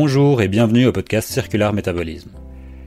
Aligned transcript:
Bonjour 0.00 0.42
et 0.42 0.46
bienvenue 0.46 0.86
au 0.86 0.92
podcast 0.92 1.28
Circular 1.28 1.72
Métabolisme. 1.72 2.30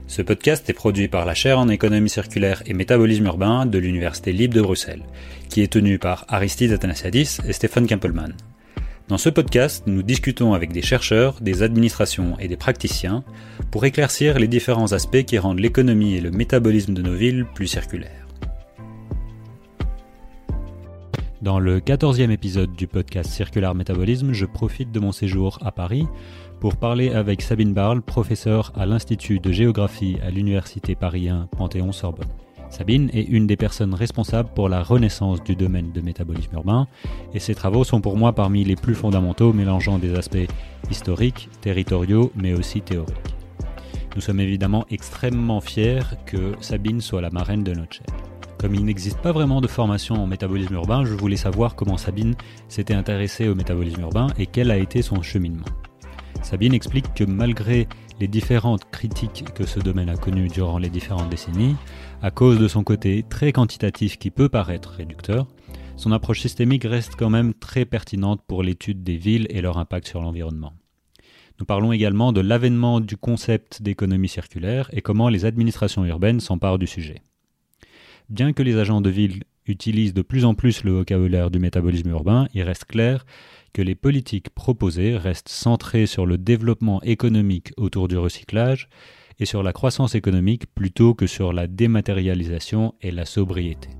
Ce 0.06 0.22
podcast 0.22 0.70
est 0.70 0.72
produit 0.72 1.08
par 1.08 1.26
la 1.26 1.34
chaire 1.34 1.58
en 1.58 1.68
économie 1.68 2.08
circulaire 2.08 2.62
et 2.64 2.72
métabolisme 2.72 3.26
urbain 3.26 3.66
de 3.66 3.76
l'Université 3.76 4.32
libre 4.32 4.54
de 4.54 4.62
Bruxelles, 4.62 5.02
qui 5.50 5.60
est 5.60 5.70
tenue 5.70 5.98
par 5.98 6.24
Aristide 6.28 6.72
Athanasiadis 6.72 7.36
et 7.46 7.52
Stéphane 7.52 7.86
Kempelman. 7.86 8.32
Dans 9.08 9.18
ce 9.18 9.28
podcast, 9.28 9.84
nous 9.86 10.02
discutons 10.02 10.54
avec 10.54 10.72
des 10.72 10.80
chercheurs, 10.80 11.36
des 11.42 11.62
administrations 11.62 12.38
et 12.38 12.48
des 12.48 12.56
praticiens 12.56 13.24
pour 13.70 13.84
éclaircir 13.84 14.38
les 14.38 14.48
différents 14.48 14.94
aspects 14.94 15.24
qui 15.24 15.36
rendent 15.36 15.60
l'économie 15.60 16.14
et 16.14 16.22
le 16.22 16.30
métabolisme 16.30 16.94
de 16.94 17.02
nos 17.02 17.14
villes 17.14 17.44
plus 17.54 17.66
circulaires. 17.66 18.21
Dans 21.42 21.58
le 21.58 21.80
14e 21.80 22.30
épisode 22.30 22.72
du 22.76 22.86
podcast 22.86 23.28
Circular 23.28 23.74
Métabolisme, 23.74 24.32
je 24.32 24.46
profite 24.46 24.92
de 24.92 25.00
mon 25.00 25.10
séjour 25.10 25.58
à 25.60 25.72
Paris 25.72 26.06
pour 26.60 26.76
parler 26.76 27.10
avec 27.10 27.42
Sabine 27.42 27.74
Barle, 27.74 28.00
professeure 28.00 28.72
à 28.76 28.86
l'Institut 28.86 29.40
de 29.40 29.50
géographie 29.50 30.18
à 30.24 30.30
l'Université 30.30 30.94
Paris 30.94 31.28
1 31.28 31.48
Panthéon-Sorbonne. 31.58 32.28
Sabine 32.70 33.10
est 33.12 33.24
une 33.24 33.48
des 33.48 33.56
personnes 33.56 33.92
responsables 33.92 34.50
pour 34.54 34.68
la 34.68 34.84
renaissance 34.84 35.42
du 35.42 35.56
domaine 35.56 35.90
de 35.90 36.00
métabolisme 36.00 36.54
urbain, 36.54 36.86
et 37.34 37.40
ses 37.40 37.56
travaux 37.56 37.82
sont 37.82 38.00
pour 38.00 38.16
moi 38.16 38.32
parmi 38.32 38.62
les 38.62 38.76
plus 38.76 38.94
fondamentaux, 38.94 39.52
mélangeant 39.52 39.98
des 39.98 40.14
aspects 40.14 40.48
historiques, 40.92 41.48
territoriaux, 41.60 42.30
mais 42.36 42.52
aussi 42.52 42.82
théoriques. 42.82 43.34
Nous 44.14 44.20
sommes 44.20 44.38
évidemment 44.38 44.86
extrêmement 44.92 45.60
fiers 45.60 46.04
que 46.24 46.52
Sabine 46.60 47.00
soit 47.00 47.20
la 47.20 47.30
marraine 47.30 47.64
de 47.64 47.74
notre 47.74 47.94
chaîne. 47.94 48.31
Comme 48.62 48.76
il 48.76 48.84
n'existe 48.84 49.18
pas 49.18 49.32
vraiment 49.32 49.60
de 49.60 49.66
formation 49.66 50.14
en 50.14 50.28
métabolisme 50.28 50.74
urbain, 50.74 51.04
je 51.04 51.14
voulais 51.14 51.36
savoir 51.36 51.74
comment 51.74 51.96
Sabine 51.96 52.36
s'était 52.68 52.94
intéressée 52.94 53.48
au 53.48 53.56
métabolisme 53.56 54.02
urbain 54.02 54.28
et 54.38 54.46
quel 54.46 54.70
a 54.70 54.78
été 54.78 55.02
son 55.02 55.20
cheminement. 55.20 55.66
Sabine 56.44 56.72
explique 56.72 57.12
que 57.12 57.24
malgré 57.24 57.88
les 58.20 58.28
différentes 58.28 58.88
critiques 58.92 59.52
que 59.52 59.66
ce 59.66 59.80
domaine 59.80 60.08
a 60.08 60.16
connues 60.16 60.46
durant 60.46 60.78
les 60.78 60.90
différentes 60.90 61.28
décennies, 61.28 61.74
à 62.22 62.30
cause 62.30 62.60
de 62.60 62.68
son 62.68 62.84
côté 62.84 63.24
très 63.28 63.50
quantitatif 63.50 64.16
qui 64.16 64.30
peut 64.30 64.48
paraître 64.48 64.90
réducteur, 64.90 65.48
son 65.96 66.12
approche 66.12 66.40
systémique 66.40 66.84
reste 66.84 67.16
quand 67.18 67.30
même 67.30 67.54
très 67.54 67.84
pertinente 67.84 68.42
pour 68.46 68.62
l'étude 68.62 69.02
des 69.02 69.16
villes 69.16 69.48
et 69.50 69.60
leur 69.60 69.76
impact 69.76 70.06
sur 70.06 70.22
l'environnement. 70.22 70.72
Nous 71.58 71.66
parlons 71.66 71.90
également 71.90 72.32
de 72.32 72.40
l'avènement 72.40 73.00
du 73.00 73.16
concept 73.16 73.82
d'économie 73.82 74.28
circulaire 74.28 74.88
et 74.92 75.02
comment 75.02 75.28
les 75.28 75.46
administrations 75.46 76.04
urbaines 76.04 76.38
s'emparent 76.38 76.78
du 76.78 76.86
sujet. 76.86 77.22
Bien 78.32 78.54
que 78.54 78.62
les 78.62 78.78
agents 78.78 79.02
de 79.02 79.10
ville 79.10 79.42
utilisent 79.66 80.14
de 80.14 80.22
plus 80.22 80.46
en 80.46 80.54
plus 80.54 80.84
le 80.84 80.92
vocabulaire 80.92 81.50
du 81.50 81.58
métabolisme 81.58 82.08
urbain, 82.08 82.48
il 82.54 82.62
reste 82.62 82.86
clair 82.86 83.26
que 83.74 83.82
les 83.82 83.94
politiques 83.94 84.48
proposées 84.48 85.18
restent 85.18 85.50
centrées 85.50 86.06
sur 86.06 86.24
le 86.24 86.38
développement 86.38 87.02
économique 87.02 87.74
autour 87.76 88.08
du 88.08 88.16
recyclage 88.16 88.88
et 89.38 89.44
sur 89.44 89.62
la 89.62 89.74
croissance 89.74 90.14
économique 90.14 90.64
plutôt 90.74 91.12
que 91.12 91.26
sur 91.26 91.52
la 91.52 91.66
dématérialisation 91.66 92.94
et 93.02 93.10
la 93.10 93.26
sobriété. 93.26 93.90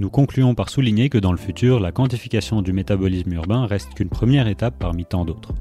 Nous 0.00 0.10
concluons 0.10 0.56
par 0.56 0.68
souligner 0.68 1.08
que 1.08 1.18
dans 1.18 1.30
le 1.30 1.38
futur, 1.38 1.78
la 1.78 1.92
quantification 1.92 2.60
du 2.60 2.72
métabolisme 2.72 3.34
urbain 3.34 3.66
reste 3.66 3.94
qu'une 3.94 4.08
première 4.08 4.48
étape 4.48 4.80
parmi 4.80 5.04
tant 5.04 5.24
d'autres. 5.24 5.54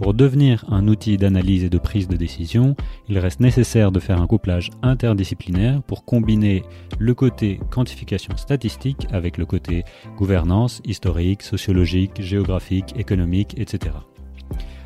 Pour 0.00 0.14
devenir 0.14 0.64
un 0.68 0.86
outil 0.86 1.16
d'analyse 1.16 1.64
et 1.64 1.70
de 1.70 1.78
prise 1.78 2.06
de 2.06 2.16
décision, 2.16 2.76
il 3.08 3.18
reste 3.18 3.40
nécessaire 3.40 3.90
de 3.90 3.98
faire 3.98 4.22
un 4.22 4.28
couplage 4.28 4.70
interdisciplinaire 4.82 5.82
pour 5.82 6.04
combiner 6.04 6.62
le 7.00 7.14
côté 7.14 7.58
quantification 7.70 8.36
statistique 8.36 9.08
avec 9.10 9.38
le 9.38 9.44
côté 9.44 9.84
gouvernance 10.16 10.80
historique, 10.84 11.42
sociologique, 11.42 12.22
géographique, 12.22 12.94
économique, 12.96 13.58
etc. 13.58 13.96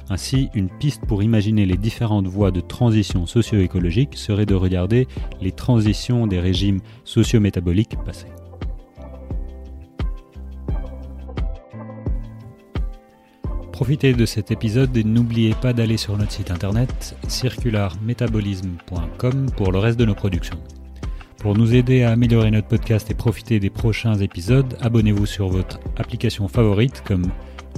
Ainsi, 0.09 0.49
une 0.55 0.71
piste 0.71 1.05
pour 1.07 1.23
imaginer 1.23 1.67
les 1.67 1.77
différentes 1.77 2.27
voies 2.27 2.51
de 2.51 2.61
transition 2.61 3.27
socio-écologique 3.27 4.17
serait 4.17 4.47
de 4.47 4.55
regarder 4.55 5.07
les 5.43 5.53
transitions 5.53 6.27
des 6.27 6.41
régimes 6.41 6.81
socio-métaboliques 7.05 7.97
passés. 8.05 8.33
Profitez 13.83 14.13
de 14.13 14.27
cet 14.27 14.53
épisode 14.53 14.97
et 14.97 15.03
n'oubliez 15.03 15.57
pas 15.61 15.73
d'aller 15.73 15.97
sur 15.97 16.17
notre 16.17 16.31
site 16.31 16.53
internet 16.53 17.17
circularmetabolisme.com 17.27 19.47
pour 19.57 19.73
le 19.73 19.81
reste 19.81 19.99
de 19.99 20.05
nos 20.05 20.15
productions. 20.15 20.61
Pour 21.39 21.57
nous 21.57 21.75
aider 21.75 22.05
à 22.05 22.13
améliorer 22.13 22.53
notre 22.53 22.69
podcast 22.69 23.11
et 23.11 23.15
profiter 23.15 23.59
des 23.59 23.71
prochains 23.71 24.15
épisodes, 24.15 24.79
abonnez-vous 24.81 25.27
sur 25.27 25.49
votre 25.49 25.81
application 25.97 26.47
favorite 26.47 27.03
comme 27.05 27.25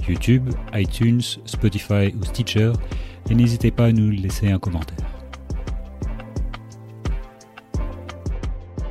YouTube, 0.07 0.51
iTunes, 0.75 1.23
Spotify 1.45 2.13
ou 2.21 2.23
Stitcher 2.23 2.73
et 3.31 3.33
n'hésitez 3.33 3.71
pas 3.71 3.85
à 3.85 3.91
nous 3.91 4.11
laisser 4.11 4.51
un 4.51 4.59
commentaire. 4.59 5.07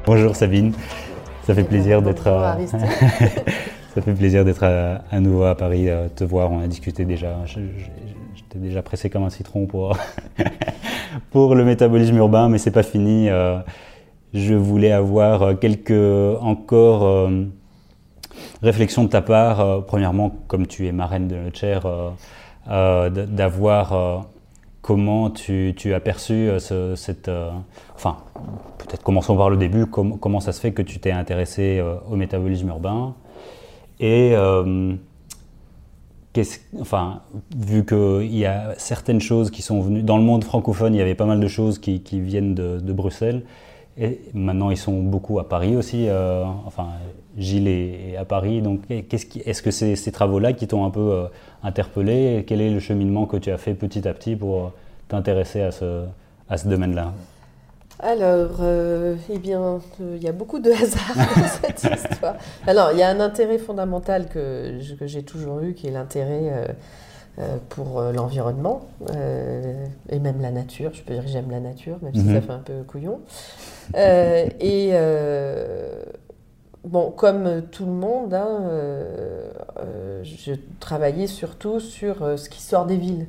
Bonjour 0.05 0.35
Sabine, 0.35 0.73
ça 1.47 1.55
fait 1.55 1.63
plaisir 1.63 2.03
d'être 2.03 2.27
Ça 3.95 4.03
fait 4.03 4.13
plaisir 4.13 4.45
d'être 4.45 4.65
à, 4.65 5.21
nouveau 5.21 5.45
à 5.45 5.55
Paris, 5.55 5.89
euh, 5.89 6.09
te 6.09 6.25
voir. 6.25 6.51
On 6.51 6.59
a 6.59 6.67
discuté 6.67 7.05
déjà. 7.05 7.37
J'étais 7.47 8.59
déjà 8.59 8.83
pressé 8.83 9.09
comme 9.09 9.23
un 9.23 9.31
citron 9.31 9.67
pour, 9.67 9.97
pour 11.31 11.55
le 11.55 11.65
métabolisme 11.65 12.17
urbain, 12.17 12.49
mais 12.49 12.59
c'est 12.59 12.73
pas 12.73 12.83
fini. 12.83 13.31
Euh, 13.31 13.59
je 14.33 14.55
voulais 14.55 14.91
avoir 14.91 15.61
quelques 15.61 15.93
encore 16.41 17.05
euh, 17.05 17.45
réflexions 18.63 19.05
de 19.05 19.11
ta 19.11 19.23
part. 19.23 19.85
premièrement, 19.87 20.35
comme 20.49 20.67
tu 20.67 20.89
es 20.89 20.93
marraine 20.93 21.29
de 21.29 21.37
notre 21.37 21.57
chair, 21.57 21.87
d'avoir 22.67 24.27
comment 24.83 25.31
tu, 25.31 25.95
as 25.95 26.01
perçu 26.01 26.49
cette. 26.97 27.31
enfin, 27.95 28.17
peut-être 28.79 29.05
commençons 29.05 29.37
par 29.37 29.51
le 29.51 29.57
début. 29.57 29.87
comment 29.87 30.41
ça 30.41 30.51
se 30.51 30.61
fait 30.61 30.73
que 30.73 30.83
tu 30.83 30.99
t'es 30.99 31.13
intéressé 31.13 31.81
au 32.11 32.17
métabolisme 32.17 32.67
urbain 32.71 33.15
et 34.01 34.33
euh, 34.35 34.95
enfin, 36.81 37.21
vu 37.57 37.85
qu'il 37.85 38.37
y 38.37 38.47
a 38.47 38.75
certaines 38.77 39.21
choses 39.21 39.51
qui 39.51 39.63
sont 39.63 39.81
venues, 39.81 40.03
dans 40.03 40.17
le 40.17 40.25
monde 40.25 40.45
francophone, 40.45 40.95
il 40.95 40.99
y 40.99 41.01
avait 41.01 41.15
pas 41.15 41.27
mal 41.27 41.41
de 41.41 41.49
choses 41.49 41.79
qui, 41.79 42.01
viennent 42.21 42.55
de, 42.55 42.93
Bruxelles, 42.93 43.43
et 43.97 44.21
maintenant 44.35 44.71
ils 44.71 44.77
sont 44.77 45.01
beaucoup 45.03 45.39
à 45.39 45.49
Paris 45.49 45.77
aussi, 45.77 46.09
euh, 46.09 46.45
enfin 46.67 46.89
Gilles 47.39 47.69
est, 47.69 48.17
à 48.17 48.25
Paris, 48.25 48.63
donc 48.63 48.81
est-ce 48.91 49.63
que 49.63 49.71
c'est 49.71 49.95
ces 49.95 50.13
travaux-là 50.13 50.53
qui 50.53 50.67
t'ont 50.67 50.85
un 50.85 50.91
peu 50.91 51.13
euh, 51.13 51.27
interpellé? 51.63 52.45
Quel 52.47 52.61
est 52.61 52.71
le 52.71 52.81
cheminement 52.81 53.27
que 53.27 53.37
tu 53.37 53.51
as 53.51 53.59
fait 53.59 53.75
petit 53.75 54.07
à 54.09 54.15
petit 54.15 54.35
pour 54.35 54.73
t'intéresser 55.09 55.61
à 55.61 55.71
ce 55.71 56.69
domaine-là? 56.69 57.13
Alors, 58.01 58.57
euh, 58.61 59.17
eh 59.31 59.39
bien, 59.39 59.81
euh, 60.01 60.17
il 60.17 60.23
y 60.23 60.29
a 60.29 60.33
beaucoup 60.33 60.59
de 60.59 60.71
hasard 60.73 61.15
dans 61.15 61.47
cette 61.47 61.85
histoire. 61.85 62.37
Alors, 62.67 62.91
il 62.93 62.99
y 62.99 63.03
a 63.03 63.09
un 63.09 63.21
intérêt 63.21 63.59
fondamental 63.59 64.29
que, 64.29 64.79
j'ai 65.03 65.23
toujours 65.23 65.61
eu, 65.61 65.75
qui 65.75 65.87
est 65.87 65.93
l'intérêt 65.93 66.67
euh, 67.39 67.57
pour 67.69 68.01
l'environnement 68.01 68.87
et 70.09 70.19
même 70.19 70.41
la 70.41 70.51
nature. 70.51 70.93
Je 70.93 71.03
peux 71.03 71.15
dire 71.15 71.25
que 71.25 71.31
j'aime 71.31 71.51
la 71.51 71.61
nature, 71.61 71.99
même 72.03 72.15
si 72.15 72.25
ça 72.25 72.33
mhm. 72.33 72.43
fait 72.43 72.53
un 72.53 72.59
peu 72.59 72.83
couillon. 72.83 73.21
et 73.95 74.93
bon, 76.85 77.11
comme 77.11 77.63
tout 77.71 77.87
le 77.87 77.93
monde, 77.93 78.35
hein, 78.35 78.61
je 80.23 80.53
travaillais 80.81 81.27
surtout 81.27 81.81
sur 81.81 82.39
ce 82.39 82.49
qui 82.49 82.61
sort 82.61 82.87
des 82.87 82.97
villes. 82.97 83.27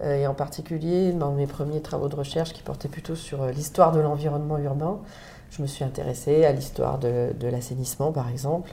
Euh, 0.00 0.16
et 0.16 0.26
en 0.26 0.34
particulier 0.34 1.12
dans 1.12 1.32
mes 1.32 1.46
premiers 1.46 1.80
travaux 1.80 2.08
de 2.08 2.16
recherche 2.16 2.52
qui 2.52 2.62
portaient 2.62 2.88
plutôt 2.88 3.14
sur 3.14 3.42
euh, 3.42 3.52
l'histoire 3.52 3.92
de 3.92 4.00
l'environnement 4.00 4.58
urbain. 4.58 4.98
Je 5.50 5.62
me 5.62 5.68
suis 5.68 5.84
intéressée 5.84 6.44
à 6.44 6.52
l'histoire 6.52 6.98
de, 6.98 7.32
l'assainissement, 7.46 8.10
par 8.10 8.28
exemple, 8.28 8.72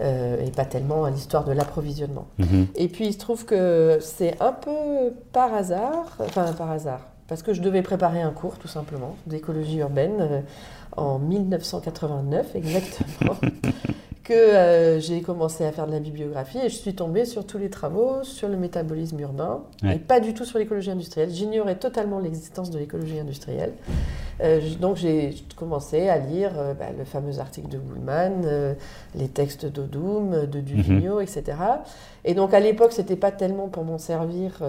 euh, 0.00 0.44
et 0.44 0.50
pas 0.50 0.64
tellement 0.64 1.04
à 1.04 1.10
l'histoire 1.10 1.44
de 1.44 1.52
l'approvisionnement. 1.52 2.26
Mhm. 2.38 2.66
Et 2.74 2.88
puis 2.88 3.06
il 3.06 3.12
se 3.12 3.18
trouve 3.18 3.44
que 3.44 3.98
c'est 4.00 4.40
un 4.42 4.52
peu 4.52 5.14
par 5.32 5.54
hasard, 5.54 6.16
enfin 6.18 6.52
par 6.52 6.72
hasard, 6.72 7.06
parce 7.28 7.42
que 7.42 7.54
je 7.54 7.62
devais 7.62 7.82
préparer 7.82 8.22
un 8.22 8.32
cours 8.32 8.58
tout 8.58 8.66
simplement 8.66 9.14
d'écologie 9.26 9.78
urbaine 9.78 10.42
en 10.96 11.20
1989 11.20 12.56
exactement. 12.56 13.36
que 14.26 14.32
euh, 14.32 14.98
j'ai 14.98 15.22
commencé 15.22 15.64
à 15.64 15.70
faire 15.70 15.86
de 15.86 15.92
la 15.92 16.00
bibliographie 16.00 16.58
et 16.58 16.68
je 16.68 16.74
suis 16.74 16.94
tombée 16.94 17.24
sur 17.24 17.46
tous 17.46 17.58
les 17.58 17.70
travaux 17.70 18.24
sur 18.24 18.48
le 18.48 18.56
métabolisme 18.56 19.20
urbain 19.20 19.62
et 19.84 19.98
pas 19.98 20.18
du 20.18 20.34
tout 20.34 20.44
sur 20.44 20.58
l'écologie 20.58 20.90
industrielle. 20.90 21.30
J'ignorais 21.30 21.76
totalement 21.76 22.18
l'existence 22.18 22.70
de 22.70 22.78
l'écologie 22.78 23.20
industrielle. 23.20 23.72
Euh, 24.42 24.60
donc 24.80 24.96
j'ai 24.96 25.36
commencé 25.54 26.08
à 26.08 26.18
lire 26.18 26.50
euh, 26.58 26.74
bah, 26.74 26.86
le 26.96 27.04
fameux 27.04 27.38
article 27.38 27.68
de 27.68 27.78
Bullman, 27.78 28.74
les 29.14 29.28
textes 29.28 29.64
d'Odum, 29.64 30.46
de 30.46 30.60
Duvigneau, 30.60 31.16
mhm. 31.16 31.22
etc. 31.22 31.44
Et 32.24 32.34
donc 32.34 32.52
à 32.52 32.58
l'époque, 32.58 32.92
c'était 32.92 33.16
pas 33.16 33.30
tellement 33.30 33.68
pour 33.68 33.84
m'en 33.84 33.98
servir 33.98 34.60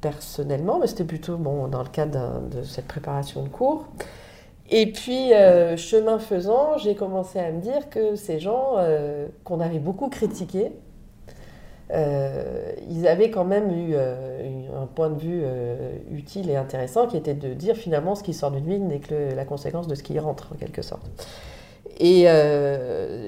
personnellement, 0.00 0.80
mais 0.80 0.88
c'était 0.88 1.04
plutôt 1.04 1.36
bon, 1.36 1.68
dans 1.68 1.84
le 1.84 1.88
cadre 1.88 2.40
de 2.50 2.64
cette 2.64 2.88
préparation 2.88 3.44
de 3.44 3.48
cours. 3.48 3.86
Et 4.70 4.92
puis, 4.92 5.32
euh, 5.32 5.76
chemin 5.76 6.18
faisant, 6.18 6.76
j'ai 6.76 6.94
commencé 6.94 7.38
à 7.38 7.50
me 7.50 7.60
dire 7.60 7.88
que 7.88 8.16
ces 8.16 8.38
gens 8.38 8.74
euh, 8.76 9.26
qu'on 9.44 9.60
avait 9.60 9.78
beaucoup 9.78 10.08
critiqués, 10.08 10.72
euh, 11.90 12.72
ils 12.90 13.08
avaient 13.08 13.30
quand 13.30 13.46
même 13.46 13.70
eu 13.72 13.96
un, 13.96 14.86
point 14.94 15.08
de 15.08 15.18
vue 15.18 15.42
utile 16.10 16.50
et 16.50 16.56
intéressant 16.56 17.06
qui 17.06 17.16
était 17.16 17.34
de 17.34 17.54
dire 17.54 17.76
finalement 17.76 18.14
ce 18.14 18.22
qui 18.22 18.34
sort 18.34 18.50
d'une 18.50 18.66
ville 18.66 18.86
n'est 18.86 18.98
que 18.98 19.34
la 19.34 19.44
conséquence 19.44 19.86
de 19.86 19.94
ce 19.94 20.02
qui 20.02 20.14
y 20.14 20.18
rentre 20.18 20.50
en 20.52 20.56
quelque 20.56 20.82
sorte. 20.82 21.08
Et 21.98 22.26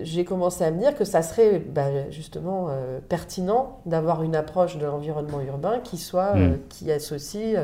j'ai 0.03 0.25
commencé 0.25 0.63
à 0.63 0.71
me 0.71 0.79
dire 0.79 0.95
que 0.95 1.05
ça 1.05 1.23
serait 1.23 1.59
bah, 1.59 2.11
justement 2.11 2.69
pertinent 3.09 3.79
d'avoir 3.87 4.23
une 4.23 4.37
approche 4.37 4.77
de 4.77 4.85
l'environnement 4.85 5.41
urbain 5.41 5.81
qui 5.83 5.97
soit 5.97 6.35
mm. 6.35 6.59
qui 6.69 6.93
associe 6.93 7.59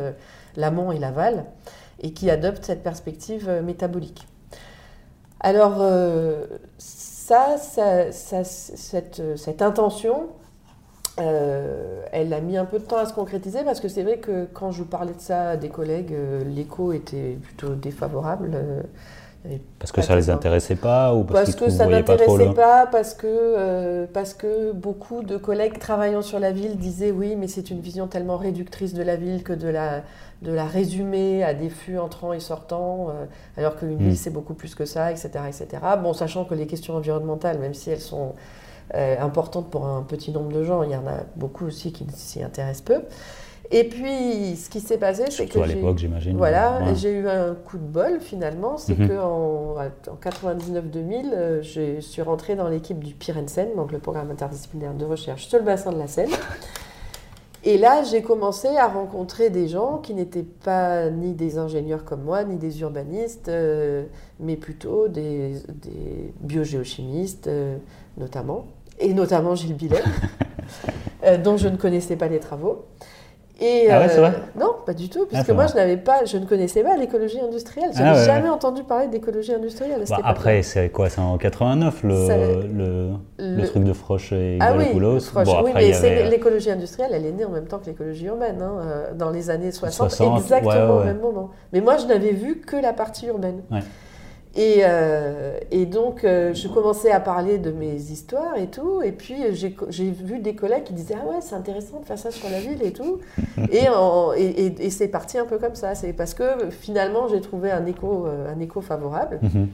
l'amont 0.56 0.92
et 0.92 0.98
l'aval 0.98 1.44
et 2.00 2.12
qui 2.12 2.30
adopte 2.30 2.64
cette 2.64 2.82
perspective 2.82 3.50
métabolique. 3.64 4.26
Alors 5.40 5.80
ça, 7.26 7.56
cette, 7.58 9.60
intention, 9.60 10.28
euh, 11.18 12.02
elle 12.12 12.32
a 12.32 12.40
mis 12.40 12.56
un 12.56 12.64
peu 12.64 12.78
de 12.78 12.84
temps 12.84 12.98
à 12.98 13.06
se 13.06 13.14
concrétiser 13.14 13.64
parce 13.64 13.80
que 13.80 13.88
c'est 13.88 14.02
vrai 14.02 14.18
que 14.18 14.46
quand 14.52 14.70
je 14.70 14.84
parlais 14.84 15.14
de 15.14 15.20
ça 15.20 15.50
à 15.50 15.56
des 15.56 15.68
collègues, 15.68 16.12
euh, 16.12 16.44
l'écho 16.44 16.92
était 16.92 17.38
plutôt 17.42 17.74
défavorable. 17.74 18.50
Euh, 18.54 18.82
parce 19.78 19.92
que 19.92 20.02
ça 20.02 20.14
ne 20.14 20.18
les 20.18 20.30
intéressait 20.30 20.76
pas 20.76 21.14
ou 21.14 21.24
parce, 21.24 21.54
que 21.54 21.70
ça 21.70 21.86
n'intéressait 21.86 22.54
pas, 22.54 22.86
parce 22.86 23.14
que, 23.14 24.06
parce 24.06 24.34
que 24.34 24.72
beaucoup 24.72 25.22
de 25.22 25.36
collègues 25.36 25.78
travaillant 25.78 26.22
sur 26.22 26.38
la 26.38 26.52
ville 26.52 26.76
disaient 26.76 27.10
oui, 27.10 27.36
mais 27.36 27.48
c'est 27.48 27.70
une 27.70 27.80
vision 27.80 28.06
tellement 28.06 28.36
réductrice 28.36 28.94
de 28.94 29.02
la 29.02 29.16
ville 29.16 29.42
que 29.42 29.52
de 29.52 29.68
la, 29.68 30.02
de 30.42 30.52
la 30.52 30.66
résumer 30.66 31.42
à 31.42 31.54
des 31.54 31.70
flux 31.70 31.98
entrants 31.98 32.32
et 32.32 32.40
sortants, 32.40 33.08
euh, 33.08 33.24
alors 33.56 33.76
qu'une 33.76 33.96
ville, 33.96 34.12
mm. 34.12 34.16
c'est 34.16 34.30
beaucoup 34.30 34.54
plus 34.54 34.74
que 34.74 34.84
ça, 34.84 35.10
etc., 35.10 35.30
etc. 35.48 35.66
Bon, 36.02 36.12
sachant 36.12 36.44
que 36.44 36.54
les 36.54 36.66
questions 36.66 36.94
environnementales, 36.94 37.58
même 37.58 37.74
si 37.74 37.90
elles 37.90 38.00
sont 38.00 38.34
euh, 38.94 39.16
importantes 39.18 39.70
pour 39.70 39.86
un 39.86 40.02
petit 40.02 40.30
nombre 40.30 40.52
de 40.52 40.62
gens, 40.62 40.82
il 40.82 40.90
y 40.90 40.96
en 40.96 41.06
a 41.06 41.20
beaucoup 41.36 41.66
aussi 41.66 41.92
qui 41.92 42.06
s'y 42.14 42.42
intéressent 42.42 42.82
peu. 42.82 43.02
Et 43.70 43.84
puis, 43.84 44.56
ce 44.56 44.70
qui 44.70 44.80
s'est 44.80 44.98
passé, 44.98 45.24
c'est 45.28 45.46
que. 45.46 45.58
à 45.58 45.66
l'époque, 45.66 45.98
j'imagine. 45.98 46.36
Voilà, 46.36 46.94
j'ai 46.94 47.10
eu 47.10 47.28
un 47.28 47.54
coup 47.54 47.78
de 47.78 47.84
bol 47.84 48.20
finalement. 48.20 48.76
C'est 48.78 48.98
mm-hmm. 48.98 49.08
qu'en 49.08 49.76
en, 49.76 50.16
99-2000, 50.22 51.32
euh, 51.32 51.62
je 51.62 52.00
suis 52.00 52.22
rentrée 52.22 52.54
dans 52.54 52.68
l'équipe 52.68 53.02
du 53.02 53.14
Pirensen, 53.14 53.68
donc 53.74 53.92
le 53.92 53.98
programme 53.98 54.30
interdisciplinaire 54.30 54.94
de 54.94 55.04
recherche 55.04 55.46
sur 55.48 55.58
le 55.58 55.64
bassin 55.64 55.92
de 55.92 55.98
la 55.98 56.06
Seine. 56.06 56.30
Et 57.66 57.78
là, 57.78 58.04
j'ai 58.04 58.22
commencé 58.22 58.68
à 58.76 58.86
rencontrer 58.86 59.50
des 59.50 59.66
gens 59.66 59.98
qui 59.98 60.14
n'étaient 60.14 60.44
pas 60.44 61.10
ni 61.10 61.34
des 61.34 61.58
ingénieurs 61.58 62.04
comme 62.04 62.22
moi, 62.22 62.44
ni 62.44 62.54
des 62.58 62.80
urbanistes, 62.80 63.48
euh, 63.48 64.04
mais 64.38 64.54
plutôt 64.54 65.08
des, 65.08 65.54
biogéochimistes, 66.40 67.48
euh, 67.48 67.76
notamment, 68.18 68.66
et 69.00 69.12
notamment 69.12 69.56
Gilles 69.56 69.74
Billet, 69.74 70.04
euh, 71.24 71.38
dont 71.38 71.56
je 71.56 71.66
ne 71.66 71.76
connaissais 71.76 72.14
pas 72.14 72.28
les 72.28 72.38
travaux. 72.38 72.84
Et, 73.58 73.90
ah 73.90 74.00
ouais, 74.00 74.08
c'est 74.08 74.18
vrai 74.18 74.34
euh, 74.34 74.60
Non, 74.60 74.74
pas 74.84 74.92
du 74.92 75.08
tout, 75.08 75.20
ah, 75.22 75.26
puisque 75.30 75.50
moi 75.50 75.66
je 75.66 75.74
n'avais 75.74 75.96
pas, 75.96 76.26
je 76.26 76.36
ne 76.36 76.44
connaissais 76.44 76.82
pas 76.82 76.94
l'écologie 76.96 77.40
industrielle. 77.40 77.90
Je 77.94 78.02
n'avais 78.02 78.20
ah 78.20 78.24
jamais 78.24 78.50
entendu 78.50 78.84
parler 78.84 79.08
d'écologie 79.08 79.54
industrielle. 79.54 80.04
Bah, 80.10 80.18
après, 80.24 80.62
c'est 80.62 80.90
quoi 80.90 81.08
C'est 81.08 81.22
en 81.22 81.38
89 81.38 82.02
le, 82.02 83.16
le, 83.38 83.66
truc 83.66 83.84
de 83.84 83.92
Froche 83.94 84.32
et 84.32 84.58
ah, 84.60 84.74
oui, 84.76 84.92
bon, 84.92 85.18
oui, 85.64 85.70
mais 85.74 86.28
l'écologie 86.28 86.70
industrielle, 86.70 87.12
elle 87.14 87.24
est 87.24 87.32
née 87.32 87.46
en 87.46 87.50
même 87.50 87.66
temps 87.66 87.78
que 87.78 87.86
l'écologie 87.86 88.26
urbaine, 88.26 88.60
hein, 88.60 88.74
euh, 88.80 89.14
dans 89.14 89.30
les 89.30 89.48
années 89.48 89.72
60, 89.72 90.12
exactement 90.38 90.96
au 90.96 91.04
même 91.04 91.20
moment. 91.20 91.50
Mais 91.72 91.80
moi 91.80 91.96
je 91.96 92.06
n'avais 92.06 92.32
vu 92.32 92.60
que 92.60 92.76
la 92.76 92.92
partie 92.92 93.26
urbaine. 93.26 93.62
Et, 94.56 94.78
euh, 94.80 95.58
et, 95.70 95.84
donc, 95.84 96.24
euh, 96.24 96.54
je 96.54 96.66
commençais 96.68 97.10
à 97.10 97.20
parler 97.20 97.58
de 97.58 97.70
mes 97.70 97.94
histoires 97.94 98.56
et 98.56 98.68
tout. 98.68 99.02
Et 99.02 99.12
puis, 99.12 99.36
j'ai 99.52 100.10
vu 100.10 100.38
des 100.38 100.54
collègues 100.54 100.84
qui 100.84 100.94
disaient 100.94 101.16
Ah 101.20 101.26
ouais, 101.28 101.40
c'est 101.42 101.54
intéressant 101.54 102.00
de 102.00 102.06
faire 102.06 102.18
ça 102.18 102.30
sur 102.30 102.48
la 102.48 102.60
ville 102.60 102.82
et 102.82 102.92
tout. 102.92 103.18
et, 103.70 103.86
et, 104.38 104.86
et 104.86 104.90
c'est 104.90 105.08
parti 105.08 105.36
un 105.36 105.44
peu 105.44 105.58
comme 105.58 105.74
ça. 105.74 105.94
C'est 105.94 106.14
parce 106.14 106.32
que 106.32 106.70
finalement, 106.70 107.28
j'ai 107.28 107.42
trouvé 107.42 107.70
un 107.70 107.84
écho, 107.84 108.26
euh, 108.26 108.50
un 108.50 108.58
écho 108.60 108.80
favorable. 108.80 109.40
Mhm. 109.42 109.68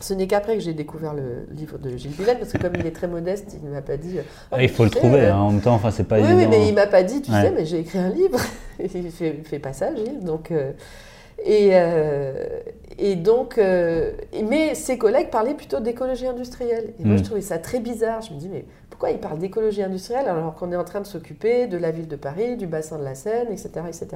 Ce 0.00 0.12
n'est 0.12 0.26
qu'après 0.26 0.54
que 0.54 0.62
j'ai 0.62 0.74
découvert 0.74 1.14
le 1.14 1.46
livre 1.52 1.78
de 1.78 1.96
Gilles 1.96 2.10
Villette, 2.10 2.40
parce 2.40 2.52
que 2.52 2.58
comme 2.58 2.74
il 2.78 2.86
est 2.86 2.90
très 2.90 3.06
modeste, 3.06 3.56
il 3.56 3.66
ne 3.66 3.72
m'a 3.72 3.82
pas 3.82 3.96
dit. 3.96 4.18
Ah, 4.50 4.60
il 4.60 4.68
faut 4.68 4.84
le 4.84 4.90
trouver 4.90 5.26
hein, 5.26 5.38
en 5.38 5.52
même 5.52 5.60
temps, 5.60 5.74
enfin, 5.74 5.92
c'est 5.92 6.04
pas 6.04 6.16
oui, 6.16 6.24
évident. 6.24 6.40
Oui, 6.40 6.46
mais 6.50 6.68
il 6.68 6.74
m'a 6.74 6.88
pas 6.88 7.04
dit, 7.04 7.22
tu 7.22 7.30
sais, 7.30 7.52
mais 7.52 7.64
j'ai 7.64 7.78
écrit 7.78 7.98
un 7.98 8.10
livre. 8.10 8.38
il 8.80 9.10
fait, 9.10 9.40
fait 9.44 9.58
pas 9.60 9.72
ça, 9.72 9.94
Gilles. 9.94 10.24
Donc. 10.24 10.52
Et, 11.44 11.70
euh, 11.74 12.32
et 12.98 13.16
donc, 13.16 13.58
euh, 13.58 14.12
mais 14.44 14.74
ses 14.74 14.96
collègues 14.96 15.28
parlaient 15.30 15.54
plutôt 15.54 15.78
d'écologie 15.78 16.26
industrielle. 16.26 16.94
Et 16.98 17.04
moi, 17.04 17.16
je 17.16 17.20
mm. 17.20 17.24
trouvais 17.24 17.40
ça 17.42 17.58
très 17.58 17.80
bizarre. 17.80 18.22
Je 18.22 18.32
me 18.32 18.38
dis, 18.38 18.48
mais 18.48 18.64
pourquoi 18.88 19.10
ils 19.10 19.18
parlent 19.18 19.38
d'écologie 19.38 19.82
industrielle 19.82 20.26
alors 20.26 20.54
qu'on 20.54 20.72
est 20.72 20.76
en 20.76 20.84
train 20.84 21.00
de 21.00 21.06
s'occuper 21.06 21.66
de 21.66 21.76
la 21.76 21.90
ville 21.90 22.08
de 22.08 22.16
Paris, 22.16 22.56
du 22.56 22.66
bassin 22.66 22.98
de 22.98 23.04
la 23.04 23.14
Seine, 23.14 23.48
etc. 23.52 23.70
etc. 23.86 24.08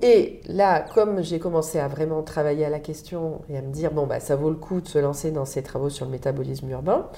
Et 0.00 0.40
là, 0.46 0.84
comme 0.94 1.22
j'ai 1.22 1.38
commencé 1.38 1.78
à 1.78 1.88
vraiment 1.88 2.22
travailler 2.22 2.64
à 2.64 2.70
la 2.70 2.80
question 2.80 3.42
et 3.48 3.56
à 3.56 3.62
me 3.62 3.72
dire, 3.72 3.92
bon, 3.92 4.06
bah, 4.06 4.20
ça 4.20 4.36
vaut 4.36 4.50
le 4.50 4.56
coup 4.56 4.80
de 4.80 4.88
se 4.88 4.98
lancer 4.98 5.32
dans 5.32 5.44
ces 5.44 5.62
travaux 5.62 5.90
sur 5.90 6.06
le 6.06 6.12
métabolisme 6.12 6.70
urbain, 6.70 7.08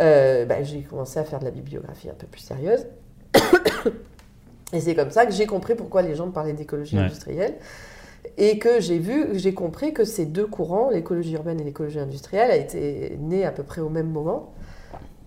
euh, 0.00 0.46
bah, 0.46 0.62
j'ai 0.62 0.82
commencé 0.82 1.18
à 1.18 1.24
faire 1.24 1.38
de 1.38 1.44
la 1.44 1.50
bibliographie 1.50 2.08
un 2.08 2.14
peu 2.14 2.26
plus 2.26 2.40
sérieuse. 2.40 2.86
et 4.72 4.80
c'est 4.80 4.94
comme 4.94 5.10
ça 5.10 5.26
que 5.26 5.32
j'ai 5.32 5.46
compris 5.46 5.74
pourquoi 5.74 6.00
les 6.02 6.14
gens 6.14 6.30
parlaient 6.30 6.52
d'écologie 6.54 6.98
industrielle 6.98 7.54
et 8.36 8.58
que 8.58 8.80
j'ai 8.80 8.98
vu, 8.98 9.28
j'ai 9.34 9.54
compris 9.54 9.92
que 9.92 10.04
ces 10.04 10.26
deux 10.26 10.46
courants, 10.46 10.90
l'écologie 10.90 11.34
urbaine 11.34 11.60
et 11.60 11.64
l'écologie 11.64 11.98
industrielle, 11.98 12.50
a 12.50 12.56
été 12.56 13.16
nés 13.20 13.44
à 13.44 13.50
peu 13.50 13.62
près 13.62 13.80
au 13.80 13.88
même 13.88 14.10
moment, 14.10 14.52